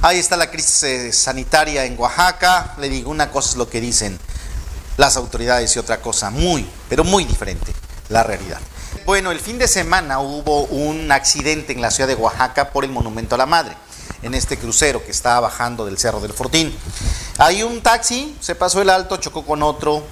[0.02, 2.76] Ahí está la crisis eh, sanitaria en Oaxaca.
[2.80, 4.20] Le digo, una cosa es lo que dicen
[4.98, 7.74] las autoridades y otra cosa muy, pero muy diferente,
[8.10, 8.60] la realidad.
[9.06, 12.92] Bueno, el fin de semana hubo un accidente en la ciudad de Oaxaca por el
[12.92, 13.76] Monumento a la Madre,
[14.22, 16.76] en este crucero que estaba bajando del Cerro del Fortín.
[17.38, 20.04] Hay un taxi, se pasó el alto, chocó con otro,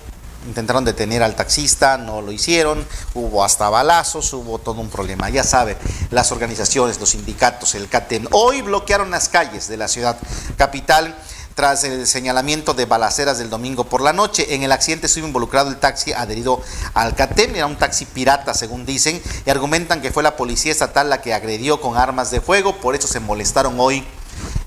[0.47, 5.29] intentaron detener al taxista, no lo hicieron, hubo hasta balazos, hubo todo un problema.
[5.29, 5.77] Ya saben,
[6.11, 10.17] las organizaciones, los sindicatos, el CATEM, hoy bloquearon las calles de la ciudad
[10.57, 11.15] capital
[11.55, 14.53] tras el señalamiento de balaceras del domingo por la noche.
[14.53, 16.61] En el accidente estuvo involucrado el taxi adherido
[16.93, 21.09] al CATEM, era un taxi pirata según dicen, y argumentan que fue la policía estatal
[21.09, 24.05] la que agredió con armas de fuego, por eso se molestaron hoy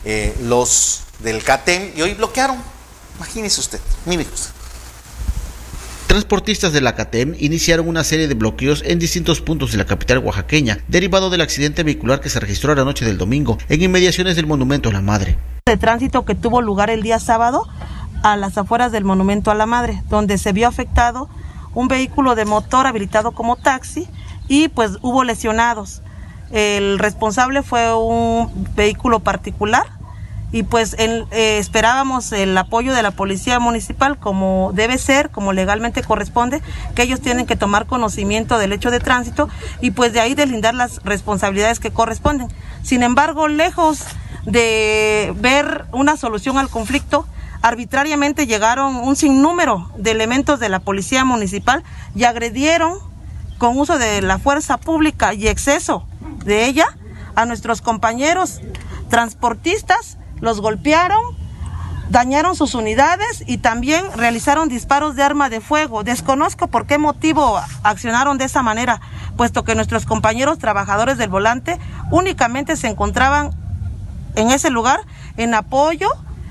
[0.05, 2.57] eh, los del CATEM y hoy bloquearon.
[3.17, 4.58] Imagínese usted, mire usted.
[6.09, 10.17] Transportistas de la CATEM iniciaron una serie de bloqueos en distintos puntos de la capital
[10.21, 14.47] oaxaqueña, derivado del accidente vehicular que se registró la noche del domingo en inmediaciones del
[14.47, 15.37] Monumento a la Madre.
[15.67, 17.69] De tránsito que tuvo lugar el día sábado
[18.23, 21.29] a las afueras del Monumento a la Madre, donde se vio afectado
[21.75, 24.09] un vehículo de motor habilitado como taxi
[24.49, 26.01] y pues hubo lesionados.
[26.51, 29.98] El responsable fue un vehículo particular
[30.51, 31.27] y pues eh,
[31.59, 36.63] esperábamos el apoyo de la policía municipal como debe ser, como legalmente corresponde,
[36.95, 39.49] que ellos tienen que tomar conocimiento del hecho de tránsito
[39.81, 42.49] y pues de ahí deslindar las responsabilidades que corresponden.
[42.83, 44.05] Sin embargo, lejos
[44.47, 47.27] de ver una solución al conflicto,
[47.61, 51.83] arbitrariamente llegaron un sinnúmero de elementos de la policía municipal
[52.15, 52.99] y agredieron
[53.59, 56.07] con uso de la fuerza pública y exceso
[56.45, 56.87] de ella
[57.35, 58.61] a nuestros compañeros
[59.09, 61.23] transportistas, los golpearon,
[62.11, 66.05] dañaron sus unidades y también realizaron disparos de arma de fuego.
[66.05, 69.01] Desconozco por qué motivo accionaron de esa manera,
[69.37, 71.79] puesto que nuestros compañeros trabajadores del volante
[72.11, 73.51] únicamente se encontraban
[74.35, 75.01] en ese lugar
[75.37, 76.09] en apoyo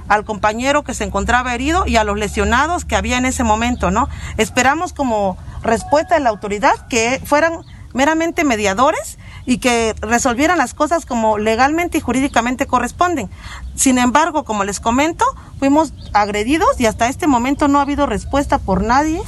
[0.07, 3.91] al compañero que se encontraba herido y a los lesionados que había en ese momento,
[3.91, 4.07] ¿no?
[4.37, 9.17] Esperamos como respuesta de la autoridad que fueran meramente mediadores
[9.47, 13.29] y que resolvieran las cosas como legalmente y jurídicamente corresponden.
[13.75, 15.25] Sin embargo, como les comento,
[15.57, 19.19] fuimos agredidos y hasta este momento no ha habido respuesta por nadie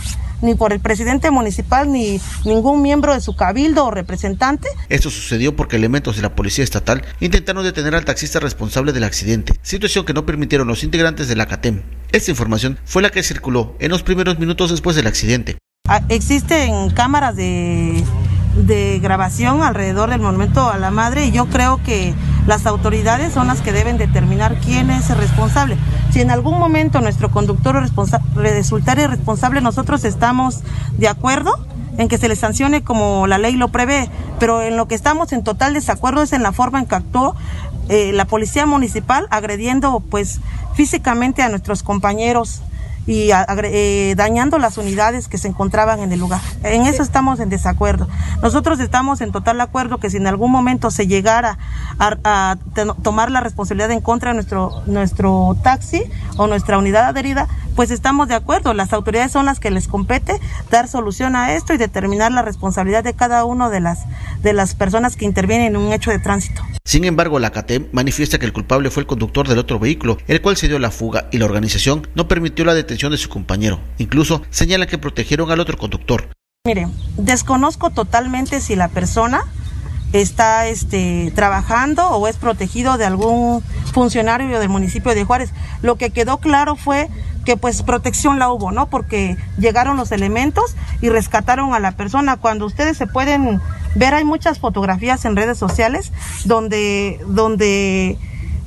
[0.42, 4.68] ni por el presidente municipal ni ningún miembro de su cabildo o representante.
[4.90, 9.54] Esto sucedió porque elementos de la policía estatal intentaron detener al taxista responsable del accidente,
[9.62, 11.84] situación que no permitieron los integrantes de la CATEM.
[12.12, 15.58] Esta información fue la que circuló en los primeros minutos después del accidente.
[15.88, 18.04] Ah, existen cámaras de
[18.68, 22.14] de grabación alrededor del monumento a la madre y yo creo que
[22.48, 25.78] las autoridades son las que deben determinar quién es el responsable.
[26.12, 27.82] Si en algún momento nuestro conductor
[28.36, 30.62] resultara irresponsable, nosotros estamos
[30.98, 31.54] de acuerdo
[31.98, 35.34] en que se le sancione como la ley lo prevé, pero en lo que estamos
[35.34, 37.36] en total desacuerdo es en la forma en que actuó
[37.90, 40.40] eh, la policía municipal agrediendo pues
[40.76, 42.62] físicamente a nuestros compañeros
[43.10, 46.42] y eh, dañando las unidades que se encontraban en el lugar.
[46.62, 48.08] En eso estamos en desacuerdo.
[48.44, 51.58] Nosotros estamos en total acuerdo que si en algún momento se llegara
[51.98, 52.58] a,
[53.02, 56.04] tomar la responsabilidad en contra de nuestro, nuestro taxi
[56.38, 58.76] o nuestra unidad adherida, pues estamos de acuerdo.
[58.76, 63.04] Las autoridades son las que les compete dar solución a esto y determinar la responsabilidad
[63.04, 64.06] de cada una de las,
[64.44, 66.62] de las personas que intervienen en un hecho de tránsito.
[66.84, 70.42] Sin embargo, la CATEM manifiesta que el culpable fue el conductor del otro vehículo, el
[70.42, 73.80] cual se dio la fuga y la organización no permitió la detención de su compañero.
[73.98, 76.28] Incluso señala que protegieron al otro conductor.
[76.66, 79.46] Mire, desconozco totalmente si la persona
[80.12, 85.52] está este, trabajando o es protegido de algún funcionario del municipio de Juárez.
[85.82, 87.08] Lo que quedó claro fue
[87.46, 88.90] que pues protección la hubo, ¿no?
[88.90, 92.38] Porque llegaron los elementos y rescataron a la persona.
[92.38, 93.62] Cuando ustedes se pueden
[93.96, 96.12] ver, hay muchas fotografías en redes sociales
[96.46, 98.18] donde, donde,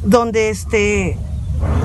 [0.03, 1.18] donde este,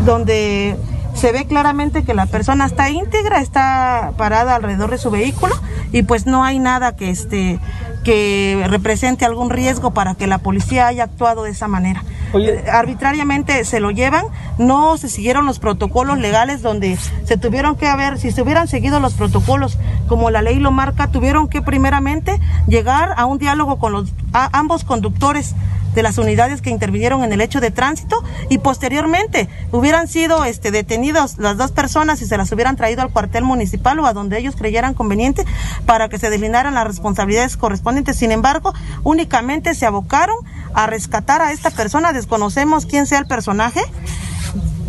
[0.05, 0.77] donde
[1.17, 5.55] se ve claramente que la persona está íntegra, está parada alrededor de su vehículo
[5.91, 7.59] y pues no hay nada que este
[8.03, 12.05] que represente algún riesgo para que la policía haya actuado de esa manera.
[12.35, 14.25] Eh, arbitrariamente se lo llevan,
[14.57, 19.01] no se siguieron los protocolos legales donde se tuvieron que haber, si se hubieran seguido
[19.01, 19.77] los protocolos
[20.07, 24.85] como la ley lo marca, tuvieron que primeramente llegar a un diálogo con los ambos
[24.85, 25.53] conductores
[25.97, 30.69] de las unidades que intervinieron en el hecho de tránsito y posteriormente hubieran sido este,
[30.69, 34.37] detenidos las dos personas y se las hubieran traído al cuartel municipal o a donde
[34.37, 35.43] ellos creyeran conveniente
[35.87, 38.15] para que se delinearan las responsabilidades correspondientes.
[38.15, 40.37] Sin embargo, únicamente se abocaron
[40.75, 43.81] a rescatar a esta persona, desconocemos quién sea el personaje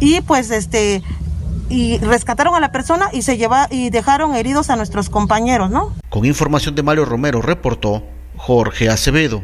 [0.00, 1.02] y pues este
[1.70, 5.94] y rescataron a la persona y se lleva y dejaron heridos a nuestros compañeros, ¿no?
[6.10, 8.02] Con información de Mario Romero reportó
[8.36, 9.42] Jorge Acevedo.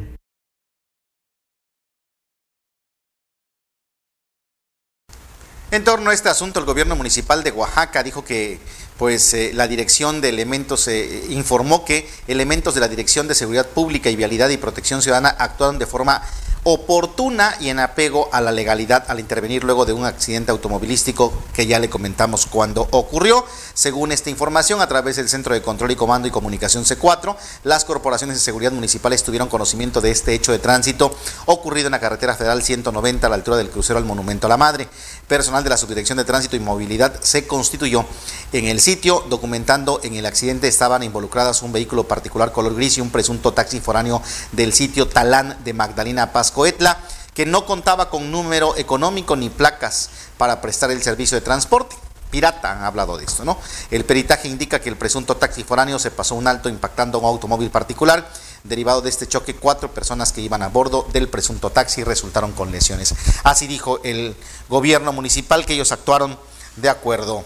[5.74, 8.60] En torno a este asunto, el gobierno municipal de Oaxaca dijo que
[8.96, 13.66] pues eh, la dirección de elementos eh, informó que elementos de la Dirección de Seguridad
[13.66, 16.22] Pública y Vialidad y Protección Ciudadana actuaron de forma
[16.64, 21.66] oportuna y en apego a la legalidad al intervenir luego de un accidente automovilístico que
[21.66, 23.44] ya le comentamos cuando ocurrió.
[23.74, 27.84] Según esta información, a través del Centro de Control y Comando y Comunicación C4, las
[27.84, 31.14] corporaciones de seguridad municipales tuvieron conocimiento de este hecho de tránsito
[31.46, 34.56] ocurrido en la carretera federal 190 a la altura del crucero al Monumento a la
[34.56, 34.88] Madre.
[35.28, 38.06] Personal de la Subdirección de Tránsito y Movilidad se constituyó
[38.52, 43.00] en el sitio, documentando en el accidente estaban involucradas un vehículo particular color gris y
[43.00, 44.22] un presunto taxi foráneo
[44.52, 46.98] del sitio Talán de Magdalena Paz Coetla,
[47.34, 51.96] que no contaba con número económico ni placas para prestar el servicio de transporte.
[52.30, 53.58] Pirata han hablado de esto, ¿no?
[53.90, 57.70] El peritaje indica que el presunto taxi foráneo se pasó un alto impactando un automóvil
[57.70, 58.28] particular.
[58.64, 62.72] Derivado de este choque, cuatro personas que iban a bordo del presunto taxi resultaron con
[62.72, 63.14] lesiones.
[63.44, 64.34] Así dijo el
[64.68, 66.36] gobierno municipal que ellos actuaron
[66.76, 67.44] de acuerdo,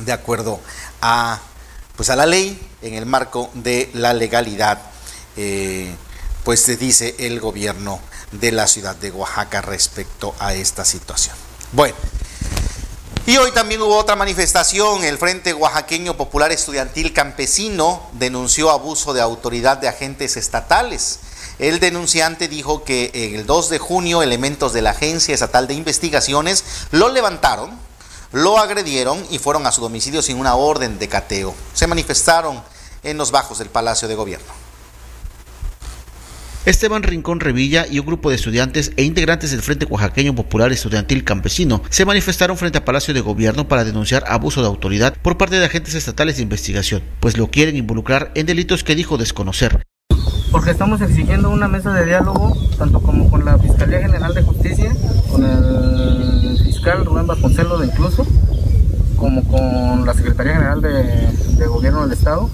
[0.00, 0.60] de acuerdo
[1.00, 1.40] a,
[1.96, 4.78] pues a la ley en el marco de la legalidad.
[5.36, 5.92] Eh,
[6.48, 8.00] pues dice el gobierno
[8.32, 11.36] de la ciudad de Oaxaca respecto a esta situación.
[11.72, 11.94] Bueno,
[13.26, 15.04] y hoy también hubo otra manifestación.
[15.04, 21.18] El Frente Oaxaqueño Popular Estudiantil Campesino denunció abuso de autoridad de agentes estatales.
[21.58, 26.64] El denunciante dijo que el 2 de junio elementos de la Agencia Estatal de Investigaciones
[26.92, 27.78] lo levantaron
[28.32, 31.54] lo agredieron y fueron a su domicilio sin una orden de cateo.
[31.74, 32.62] Se manifestaron
[33.02, 34.67] en los bajos del Palacio de Gobierno.
[36.68, 41.24] Esteban Rincón Revilla y un grupo de estudiantes e integrantes del Frente Oaxaqueño Popular Estudiantil
[41.24, 45.58] Campesino se manifestaron frente al Palacio de Gobierno para denunciar abuso de autoridad por parte
[45.58, 49.82] de agentes estatales de investigación, pues lo quieren involucrar en delitos que dijo desconocer.
[50.52, 54.92] Porque estamos exigiendo una mesa de diálogo, tanto como con la Fiscalía General de Justicia,
[55.30, 58.26] con el fiscal Rubén Vasconcelos incluso,
[59.16, 62.50] como con la Secretaría General de Gobierno del Estado,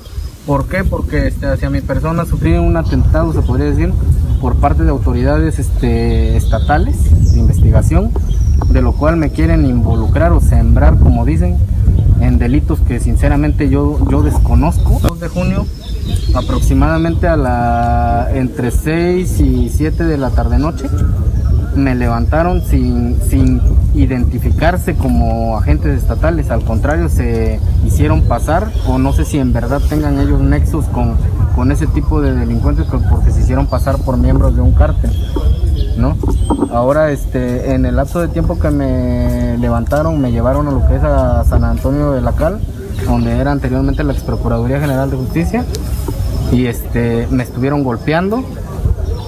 [0.46, 0.84] ¿Por qué?
[0.84, 3.92] Porque este, hacia mi persona sufrí un atentado, se podría decir,
[4.42, 8.10] por parte de autoridades este, estatales de investigación,
[8.68, 11.56] de lo cual me quieren involucrar o sembrar, como dicen,
[12.20, 14.98] en delitos que sinceramente yo, yo desconozco.
[15.00, 15.66] 2 de junio,
[16.34, 20.88] aproximadamente a la entre 6 y 7 de la tarde noche,
[21.76, 23.60] me levantaron sin, sin
[23.94, 29.80] identificarse como agentes estatales, al contrario, se hicieron pasar o no sé si en verdad
[29.88, 31.16] tengan ellos nexos con,
[31.54, 35.12] con ese tipo de delincuentes porque se hicieron pasar por miembros de un cártel.
[35.96, 36.16] ¿no?
[36.72, 40.96] Ahora, este, en el lapso de tiempo que me levantaron, me llevaron a lo que
[40.96, 42.60] es a San Antonio de la Cal,
[43.06, 45.64] donde era anteriormente la Ex Procuraduría General de Justicia,
[46.52, 48.44] y este, me estuvieron golpeando,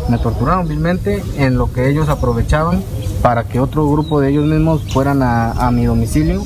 [0.09, 2.83] me torturaron vilmente en lo que ellos aprovechaban
[3.23, 6.43] para que otro grupo de ellos mismos fueran a, mi domicilio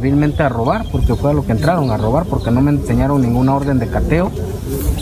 [0.00, 3.20] vilmente a robar, porque fue a lo que entraron, a robar, porque no me enseñaron
[3.20, 4.30] ninguna orden de cateo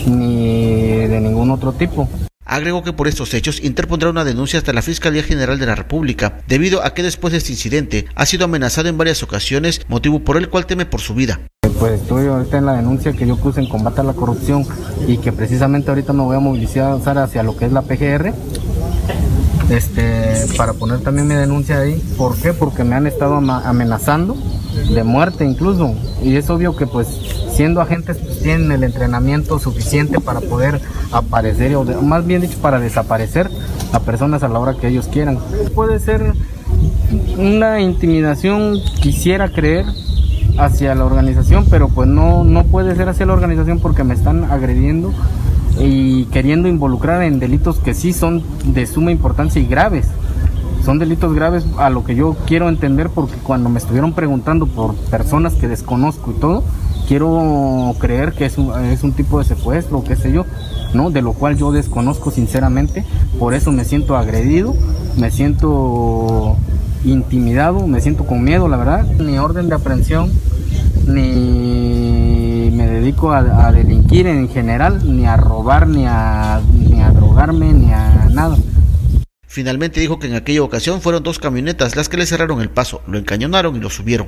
[0.07, 2.07] ni de ningún otro tipo.
[2.45, 6.39] Agregó que por estos hechos interpondrá una denuncia hasta la Fiscalía General de la República,
[6.47, 10.37] debido a que después de este incidente ha sido amenazado en varias ocasiones, motivo por
[10.37, 11.39] el cual teme por su vida.
[11.79, 14.65] Pues estoy ahorita en la denuncia que yo puse en combate a la corrupción
[15.07, 18.33] y que precisamente ahorita me voy a movilizar hacia lo que es la PGR
[19.69, 22.01] este, para poner también mi denuncia ahí.
[22.17, 22.53] ¿Por qué?
[22.53, 24.37] Porque me han estado amenazando
[24.93, 25.93] de muerte incluso.
[26.23, 27.07] Y es obvio que pues
[27.51, 32.79] siendo agentes pues, tienen el entrenamiento suficiente para poder aparecer, o más bien dicho para
[32.79, 33.49] desaparecer
[33.93, 35.39] a personas a la hora que ellos quieran.
[35.73, 36.33] Puede ser
[37.37, 39.85] una intimidación, quisiera creer,
[40.57, 44.45] hacia la organización, pero pues no, no puede ser hacia la organización porque me están
[44.45, 45.13] agrediendo
[45.79, 50.07] y queriendo involucrar en delitos que sí son de suma importancia y graves.
[50.85, 54.93] Son delitos graves a lo que yo quiero entender porque cuando me estuvieron preguntando por
[54.95, 56.63] personas que desconozco y todo,
[57.07, 60.45] quiero creer que es un, es un tipo de secuestro qué sé yo,
[60.93, 61.09] ¿no?
[61.09, 63.03] De lo cual yo desconozco sinceramente,
[63.39, 64.75] por eso me siento agredido,
[65.17, 66.55] me siento
[67.03, 69.05] intimidado, me siento con miedo, la verdad.
[69.05, 70.31] Ni orden de aprehensión,
[71.07, 77.73] ni me dedico a, delinquir en general, ni a robar, ni a, ni a drogarme,
[77.73, 78.55] ni a nada.
[79.55, 83.01] Finalmente dijo que en aquella ocasión fueron dos camionetas las que le cerraron el paso,
[83.07, 84.27] lo encañonaron y lo subieron.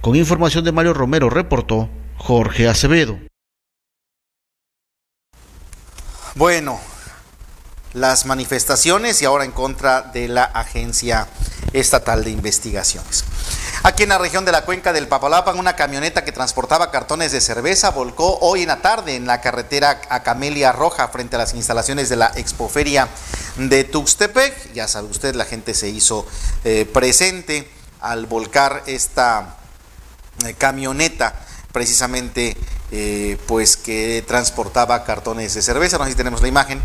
[0.00, 3.16] Con información de Mario Romero reportó Jorge Acevedo.
[6.34, 6.80] Bueno,
[7.92, 11.28] las manifestaciones y ahora en contra de la Agencia
[11.72, 13.24] Estatal de Investigaciones.
[13.86, 17.42] Aquí en la región de la cuenca del Papalapan, una camioneta que transportaba cartones de
[17.42, 21.52] cerveza volcó hoy en la tarde en la carretera a Camelia Roja frente a las
[21.52, 23.08] instalaciones de la Expoferia
[23.58, 24.72] de Tuxtepec.
[24.72, 26.24] Ya sabe usted, la gente se hizo
[26.64, 27.70] eh, presente
[28.00, 29.58] al volcar esta
[30.46, 31.34] eh, camioneta
[31.70, 32.56] precisamente
[32.90, 35.98] eh, pues que transportaba cartones de cerveza.
[35.98, 36.80] No tenemos la imagen.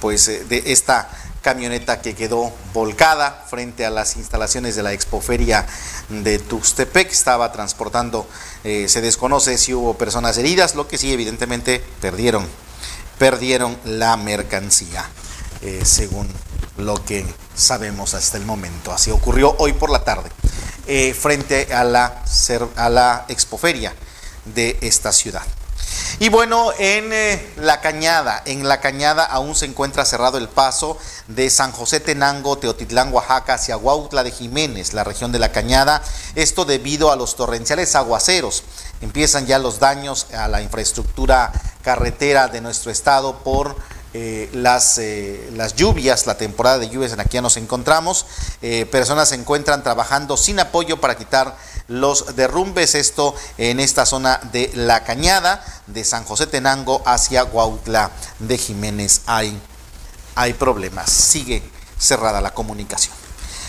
[0.00, 1.08] Pues de esta
[1.44, 5.66] camioneta que quedó volcada frente a las instalaciones de la expoferia
[6.08, 7.12] de Tuxtepec.
[7.12, 8.26] Estaba transportando,
[8.64, 12.48] eh, se desconoce si hubo personas heridas, lo que sí evidentemente perdieron,
[13.18, 15.04] perdieron la mercancía,
[15.82, 16.28] según
[16.78, 18.92] lo que sabemos hasta el momento.
[18.92, 20.30] Así ocurrió hoy por la tarde,
[21.14, 22.24] frente a la,
[22.76, 23.94] a la expoferia
[24.46, 25.44] de esta ciudad.
[26.18, 30.96] Y bueno, en eh, la cañada, en la cañada aún se encuentra cerrado el paso
[31.28, 36.02] de San José Tenango, Teotitlán, Oaxaca, hacia Huautla de Jiménez, la región de la cañada.
[36.34, 38.62] Esto debido a los torrenciales aguaceros.
[39.00, 43.76] Empiezan ya los daños a la infraestructura carretera de nuestro estado por
[44.14, 48.26] eh, las, eh, las lluvias, la temporada de lluvias en la que ya nos encontramos.
[48.90, 51.56] personas se encuentran trabajando sin apoyo para quitar
[51.88, 58.10] los derrumbes, esto en esta zona de La Cañada, de San José Tenango hacia Guautla
[58.38, 59.20] de Jiménez.
[59.26, 59.60] Hay,
[60.34, 61.62] hay problemas, sigue
[61.98, 63.14] cerrada la comunicación.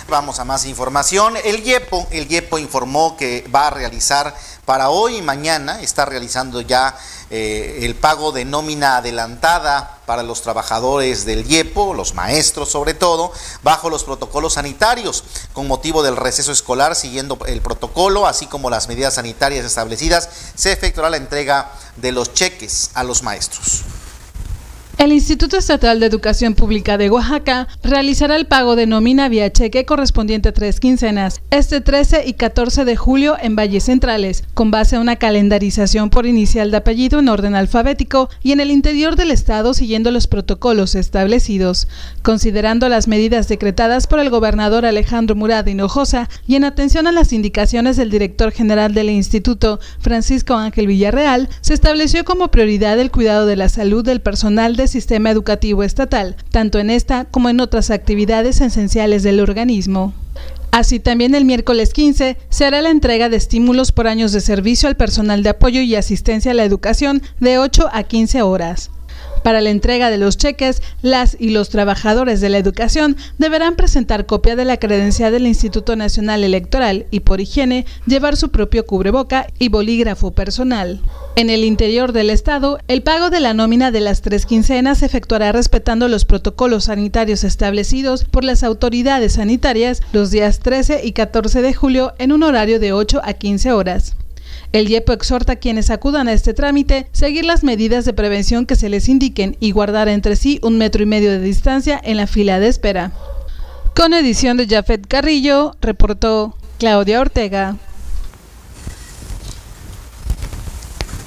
[0.07, 1.33] Vamos a más información.
[1.43, 6.61] El YEPO, el YEPO informó que va a realizar para hoy y mañana, está realizando
[6.61, 6.95] ya
[7.29, 13.31] eh, el pago de nómina adelantada para los trabajadores del IEPO, los maestros sobre todo,
[13.63, 15.23] bajo los protocolos sanitarios,
[15.53, 20.71] con motivo del receso escolar, siguiendo el protocolo, así como las medidas sanitarias establecidas, se
[20.71, 23.83] efectuará la entrega de los cheques a los maestros.
[24.97, 29.83] El Instituto Estatal de Educación Pública de Oaxaca realizará el pago de nómina vía cheque
[29.83, 34.95] correspondiente a tres quincenas, este 13 y 14 de julio en Valles Centrales, con base
[34.95, 39.31] a una calendarización por inicial de apellido en orden alfabético y en el interior del
[39.31, 41.89] Estado siguiendo los protocolos establecidos.
[42.23, 47.33] Considerando las medidas decretadas por el gobernador Alejandro Murad Hinojosa y en atención a las
[47.33, 53.45] indicaciones del director general del Instituto, Francisco Ángel Villarreal, se estableció como prioridad el cuidado
[53.45, 57.91] de la salud del personal de sistema educativo estatal, tanto en esta como en otras
[57.91, 60.13] actividades esenciales del organismo.
[60.71, 64.89] Así también el miércoles 15 se hará la entrega de estímulos por años de servicio
[64.89, 68.91] al personal de apoyo y asistencia a la educación de 8 a 15 horas.
[69.45, 74.25] Para la entrega de los cheques, las y los trabajadores de la educación deberán presentar
[74.25, 79.45] copia de la credencial del Instituto Nacional Electoral y por higiene llevar su propio cubreboca
[79.59, 80.99] y bolígrafo personal.
[81.35, 85.05] En el interior del Estado, el pago de la nómina de las tres quincenas se
[85.05, 91.61] efectuará respetando los protocolos sanitarios establecidos por las autoridades sanitarias los días 13 y 14
[91.61, 94.15] de julio en un horario de 8 a 15 horas.
[94.75, 98.75] El IEPO exhorta a quienes acudan a este trámite seguir las medidas de prevención que
[98.75, 102.27] se les indiquen y guardar entre sí un metro y medio de distancia en la
[102.27, 103.13] fila de espera.
[103.95, 107.77] Con edición de Jafet Carrillo, reportó Claudia Ortega.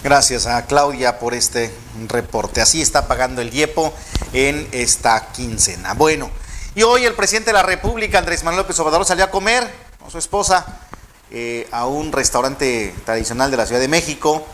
[0.04, 1.72] Gracias a Claudia por este
[2.06, 2.60] reporte.
[2.60, 3.94] Así está pagando el IEPO
[4.34, 5.94] en esta quincena.
[5.94, 6.30] Bueno,
[6.74, 9.66] y hoy el presidente de la República, Andrés Manuel López Obrador, salió a comer
[9.98, 10.82] con su esposa
[11.30, 14.46] eh, a un restaurante tradicional de la Ciudad de México,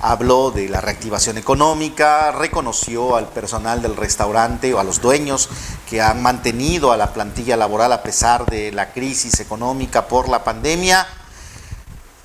[0.00, 5.48] habló de la reactivación económica, reconoció al personal del restaurante o a los dueños
[5.88, 10.44] que han mantenido a la plantilla laboral a pesar de la crisis económica por la
[10.44, 11.06] pandemia.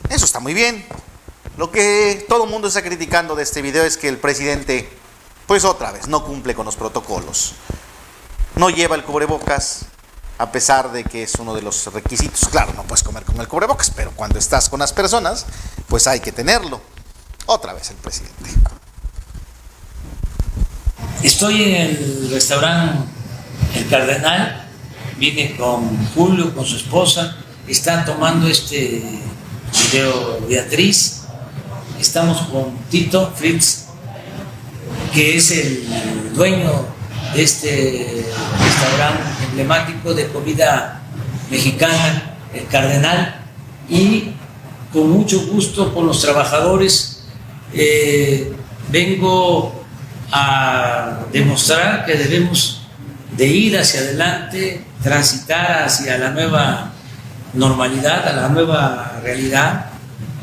[0.10, 0.86] Eso está muy bien.
[1.58, 4.90] Lo que todo el mundo está criticando de este video es que el presidente,
[5.48, 7.54] pues otra vez, no cumple con los protocolos.
[8.56, 9.86] No lleva el cubrebocas,
[10.44, 12.50] a pesar de que es uno de los requisitos.
[12.50, 15.46] Claro, no puedes comer con el cubrebocas, pero cuando estás con las personas,
[15.88, 16.82] pues hay que tenerlo.
[17.46, 18.50] Otra vez el presidente.
[21.24, 23.08] Estoy en el restaurante
[23.76, 24.68] El Cardenal,
[25.18, 29.02] vine con Julio, con su esposa, están tomando este
[29.72, 31.22] video Beatriz,
[32.02, 33.86] estamos con Tito Fritz,
[35.14, 36.86] que es el dueño
[37.34, 38.26] de este
[38.60, 41.00] restaurante emblemático de comida
[41.52, 43.36] mexicana, el Cardenal,
[43.88, 44.32] y
[44.92, 47.24] con mucho gusto con los trabajadores
[47.72, 48.52] eh,
[48.90, 49.86] vengo
[50.32, 52.88] a demostrar que debemos
[53.38, 56.92] de ir hacia adelante, transitar hacia la nueva
[57.54, 59.86] normalidad, a la nueva realidad,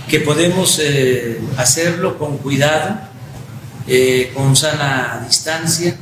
[0.09, 2.97] que podemos eh, hacerlo con cuidado,
[3.89, 5.97] eh, con sana distancia,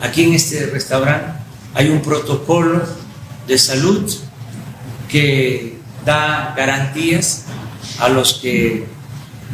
[0.00, 1.41] Aquí en este restaurante
[1.74, 2.82] hay un protocolo
[3.46, 4.10] de salud
[5.08, 7.44] que da garantías
[7.98, 8.86] a los que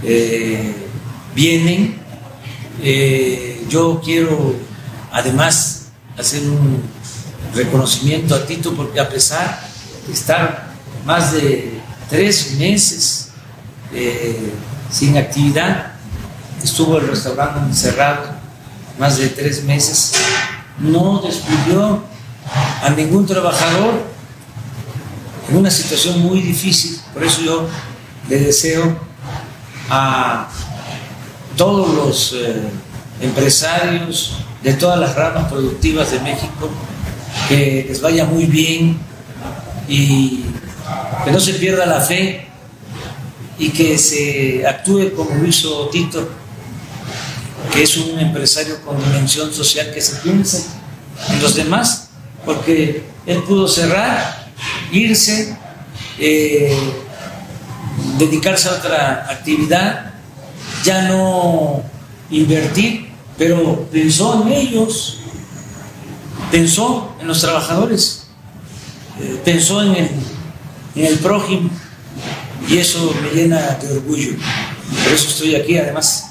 [0.03, 0.75] eh,
[1.35, 1.99] vienen.
[2.83, 4.55] Eh, yo quiero
[5.13, 6.83] además hacer un
[7.55, 9.61] reconocimiento a Tito porque a pesar
[10.07, 10.69] de estar
[11.05, 13.31] más de tres meses
[13.93, 14.53] eh,
[14.91, 15.93] sin actividad,
[16.63, 18.39] estuvo el restaurante cerrado
[18.99, 20.13] más de tres meses,
[20.81, 22.03] no despidió
[22.83, 24.03] a ningún trabajador
[25.49, 26.99] en una situación muy difícil.
[27.13, 27.69] Por eso yo
[28.29, 28.97] le deseo
[29.91, 30.49] a
[31.57, 32.63] todos los eh,
[33.21, 36.69] empresarios de todas las ramas productivas de México
[37.49, 38.99] que les vaya muy bien
[39.89, 40.45] y
[41.25, 42.47] que no se pierda la fe
[43.59, 46.29] y que se actúe como lo hizo Tito
[47.83, 50.59] es un empresario con dimensión social que se piensa
[51.31, 52.09] en los demás,
[52.45, 54.49] porque él pudo cerrar,
[54.91, 55.57] irse,
[56.19, 56.77] eh,
[58.19, 60.13] dedicarse a otra actividad,
[60.85, 61.83] ya no
[62.31, 65.19] invertir, pero pensó en ellos,
[66.51, 68.27] pensó en los trabajadores,
[69.21, 70.11] eh, pensó en el,
[70.97, 71.71] en el prójimo
[72.69, 74.33] y eso me llena de orgullo.
[75.05, 76.29] Por eso estoy aquí, además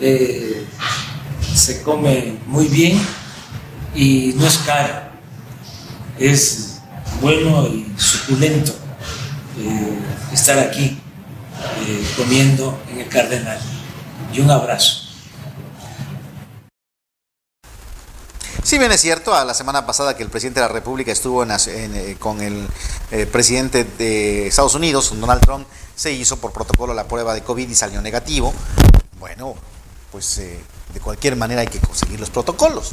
[0.00, 0.65] eh,
[1.54, 3.00] se come muy bien
[3.94, 4.94] y no es caro,
[6.18, 6.78] es
[7.20, 8.72] bueno y suculento
[9.58, 9.98] eh,
[10.32, 10.98] estar aquí
[11.86, 13.58] eh, comiendo en el Cardenal.
[14.32, 15.02] y un abrazo.
[18.62, 21.44] Si bien es cierto, a la semana pasada que el presidente de la República estuvo
[21.44, 22.68] eh, con el
[23.30, 27.74] presidente de Estados Unidos, Donald Trump, se hizo por protocolo la prueba de COVID y
[27.74, 28.52] salió negativo.
[29.20, 29.54] Bueno,
[30.16, 30.58] pues eh,
[30.94, 32.92] de cualquier manera hay que conseguir los protocolos.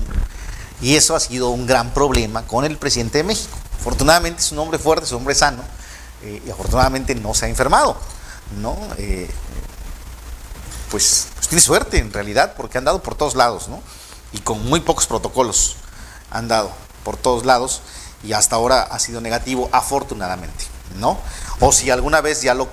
[0.82, 3.58] Y eso ha sido un gran problema con el presidente de México.
[3.80, 5.64] Afortunadamente es un hombre fuerte, es un hombre sano,
[6.46, 7.96] y afortunadamente no se ha enfermado.
[8.60, 8.78] ¿no?
[10.92, 13.82] Pues, pues, tiene suerte en realidad, porque han dado por todos lados, ¿no?
[14.34, 15.78] y con muy pocos protocolos
[16.30, 16.72] han dado
[17.06, 17.80] por todos lados
[18.22, 20.66] y hasta ahora ha sido negativo afortunadamente,
[20.98, 21.18] ¿no?
[21.66, 22.70] O si alguna vez ya lo,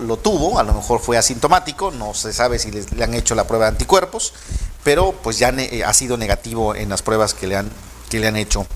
[0.00, 3.46] lo, tuvo, a lo mejor fue asintomático, no se sabe si le han hecho la
[3.46, 4.34] prueba de anticuerpos,
[4.82, 5.54] pero pues ya
[5.86, 7.70] ha sido negativo en las pruebas que le han,
[8.10, 8.66] que le han hecho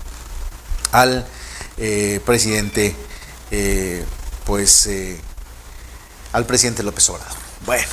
[0.93, 1.27] al
[1.75, 2.95] eh, presidente,
[3.51, 4.05] eh,
[4.45, 5.19] pues eh,
[6.31, 7.35] al presidente López Obrador.
[7.65, 7.89] Bueno.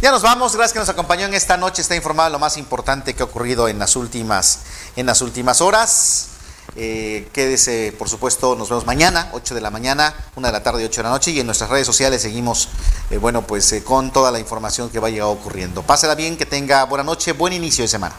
[0.00, 3.14] Ya nos vamos, gracias que nos acompañó en esta noche, está informado lo más importante
[3.14, 4.60] que ha ocurrido en las últimas,
[4.94, 6.37] en las últimas horas.
[6.76, 10.82] Eh, quédese, por supuesto, nos vemos mañana, 8 de la mañana, 1 de la tarde
[10.82, 11.30] y 8 de la noche.
[11.30, 12.68] Y en nuestras redes sociales seguimos,
[13.10, 15.82] eh, bueno, pues eh, con toda la información que vaya ocurriendo.
[15.82, 18.14] Pásela bien, que tenga buena noche, buen inicio de semana.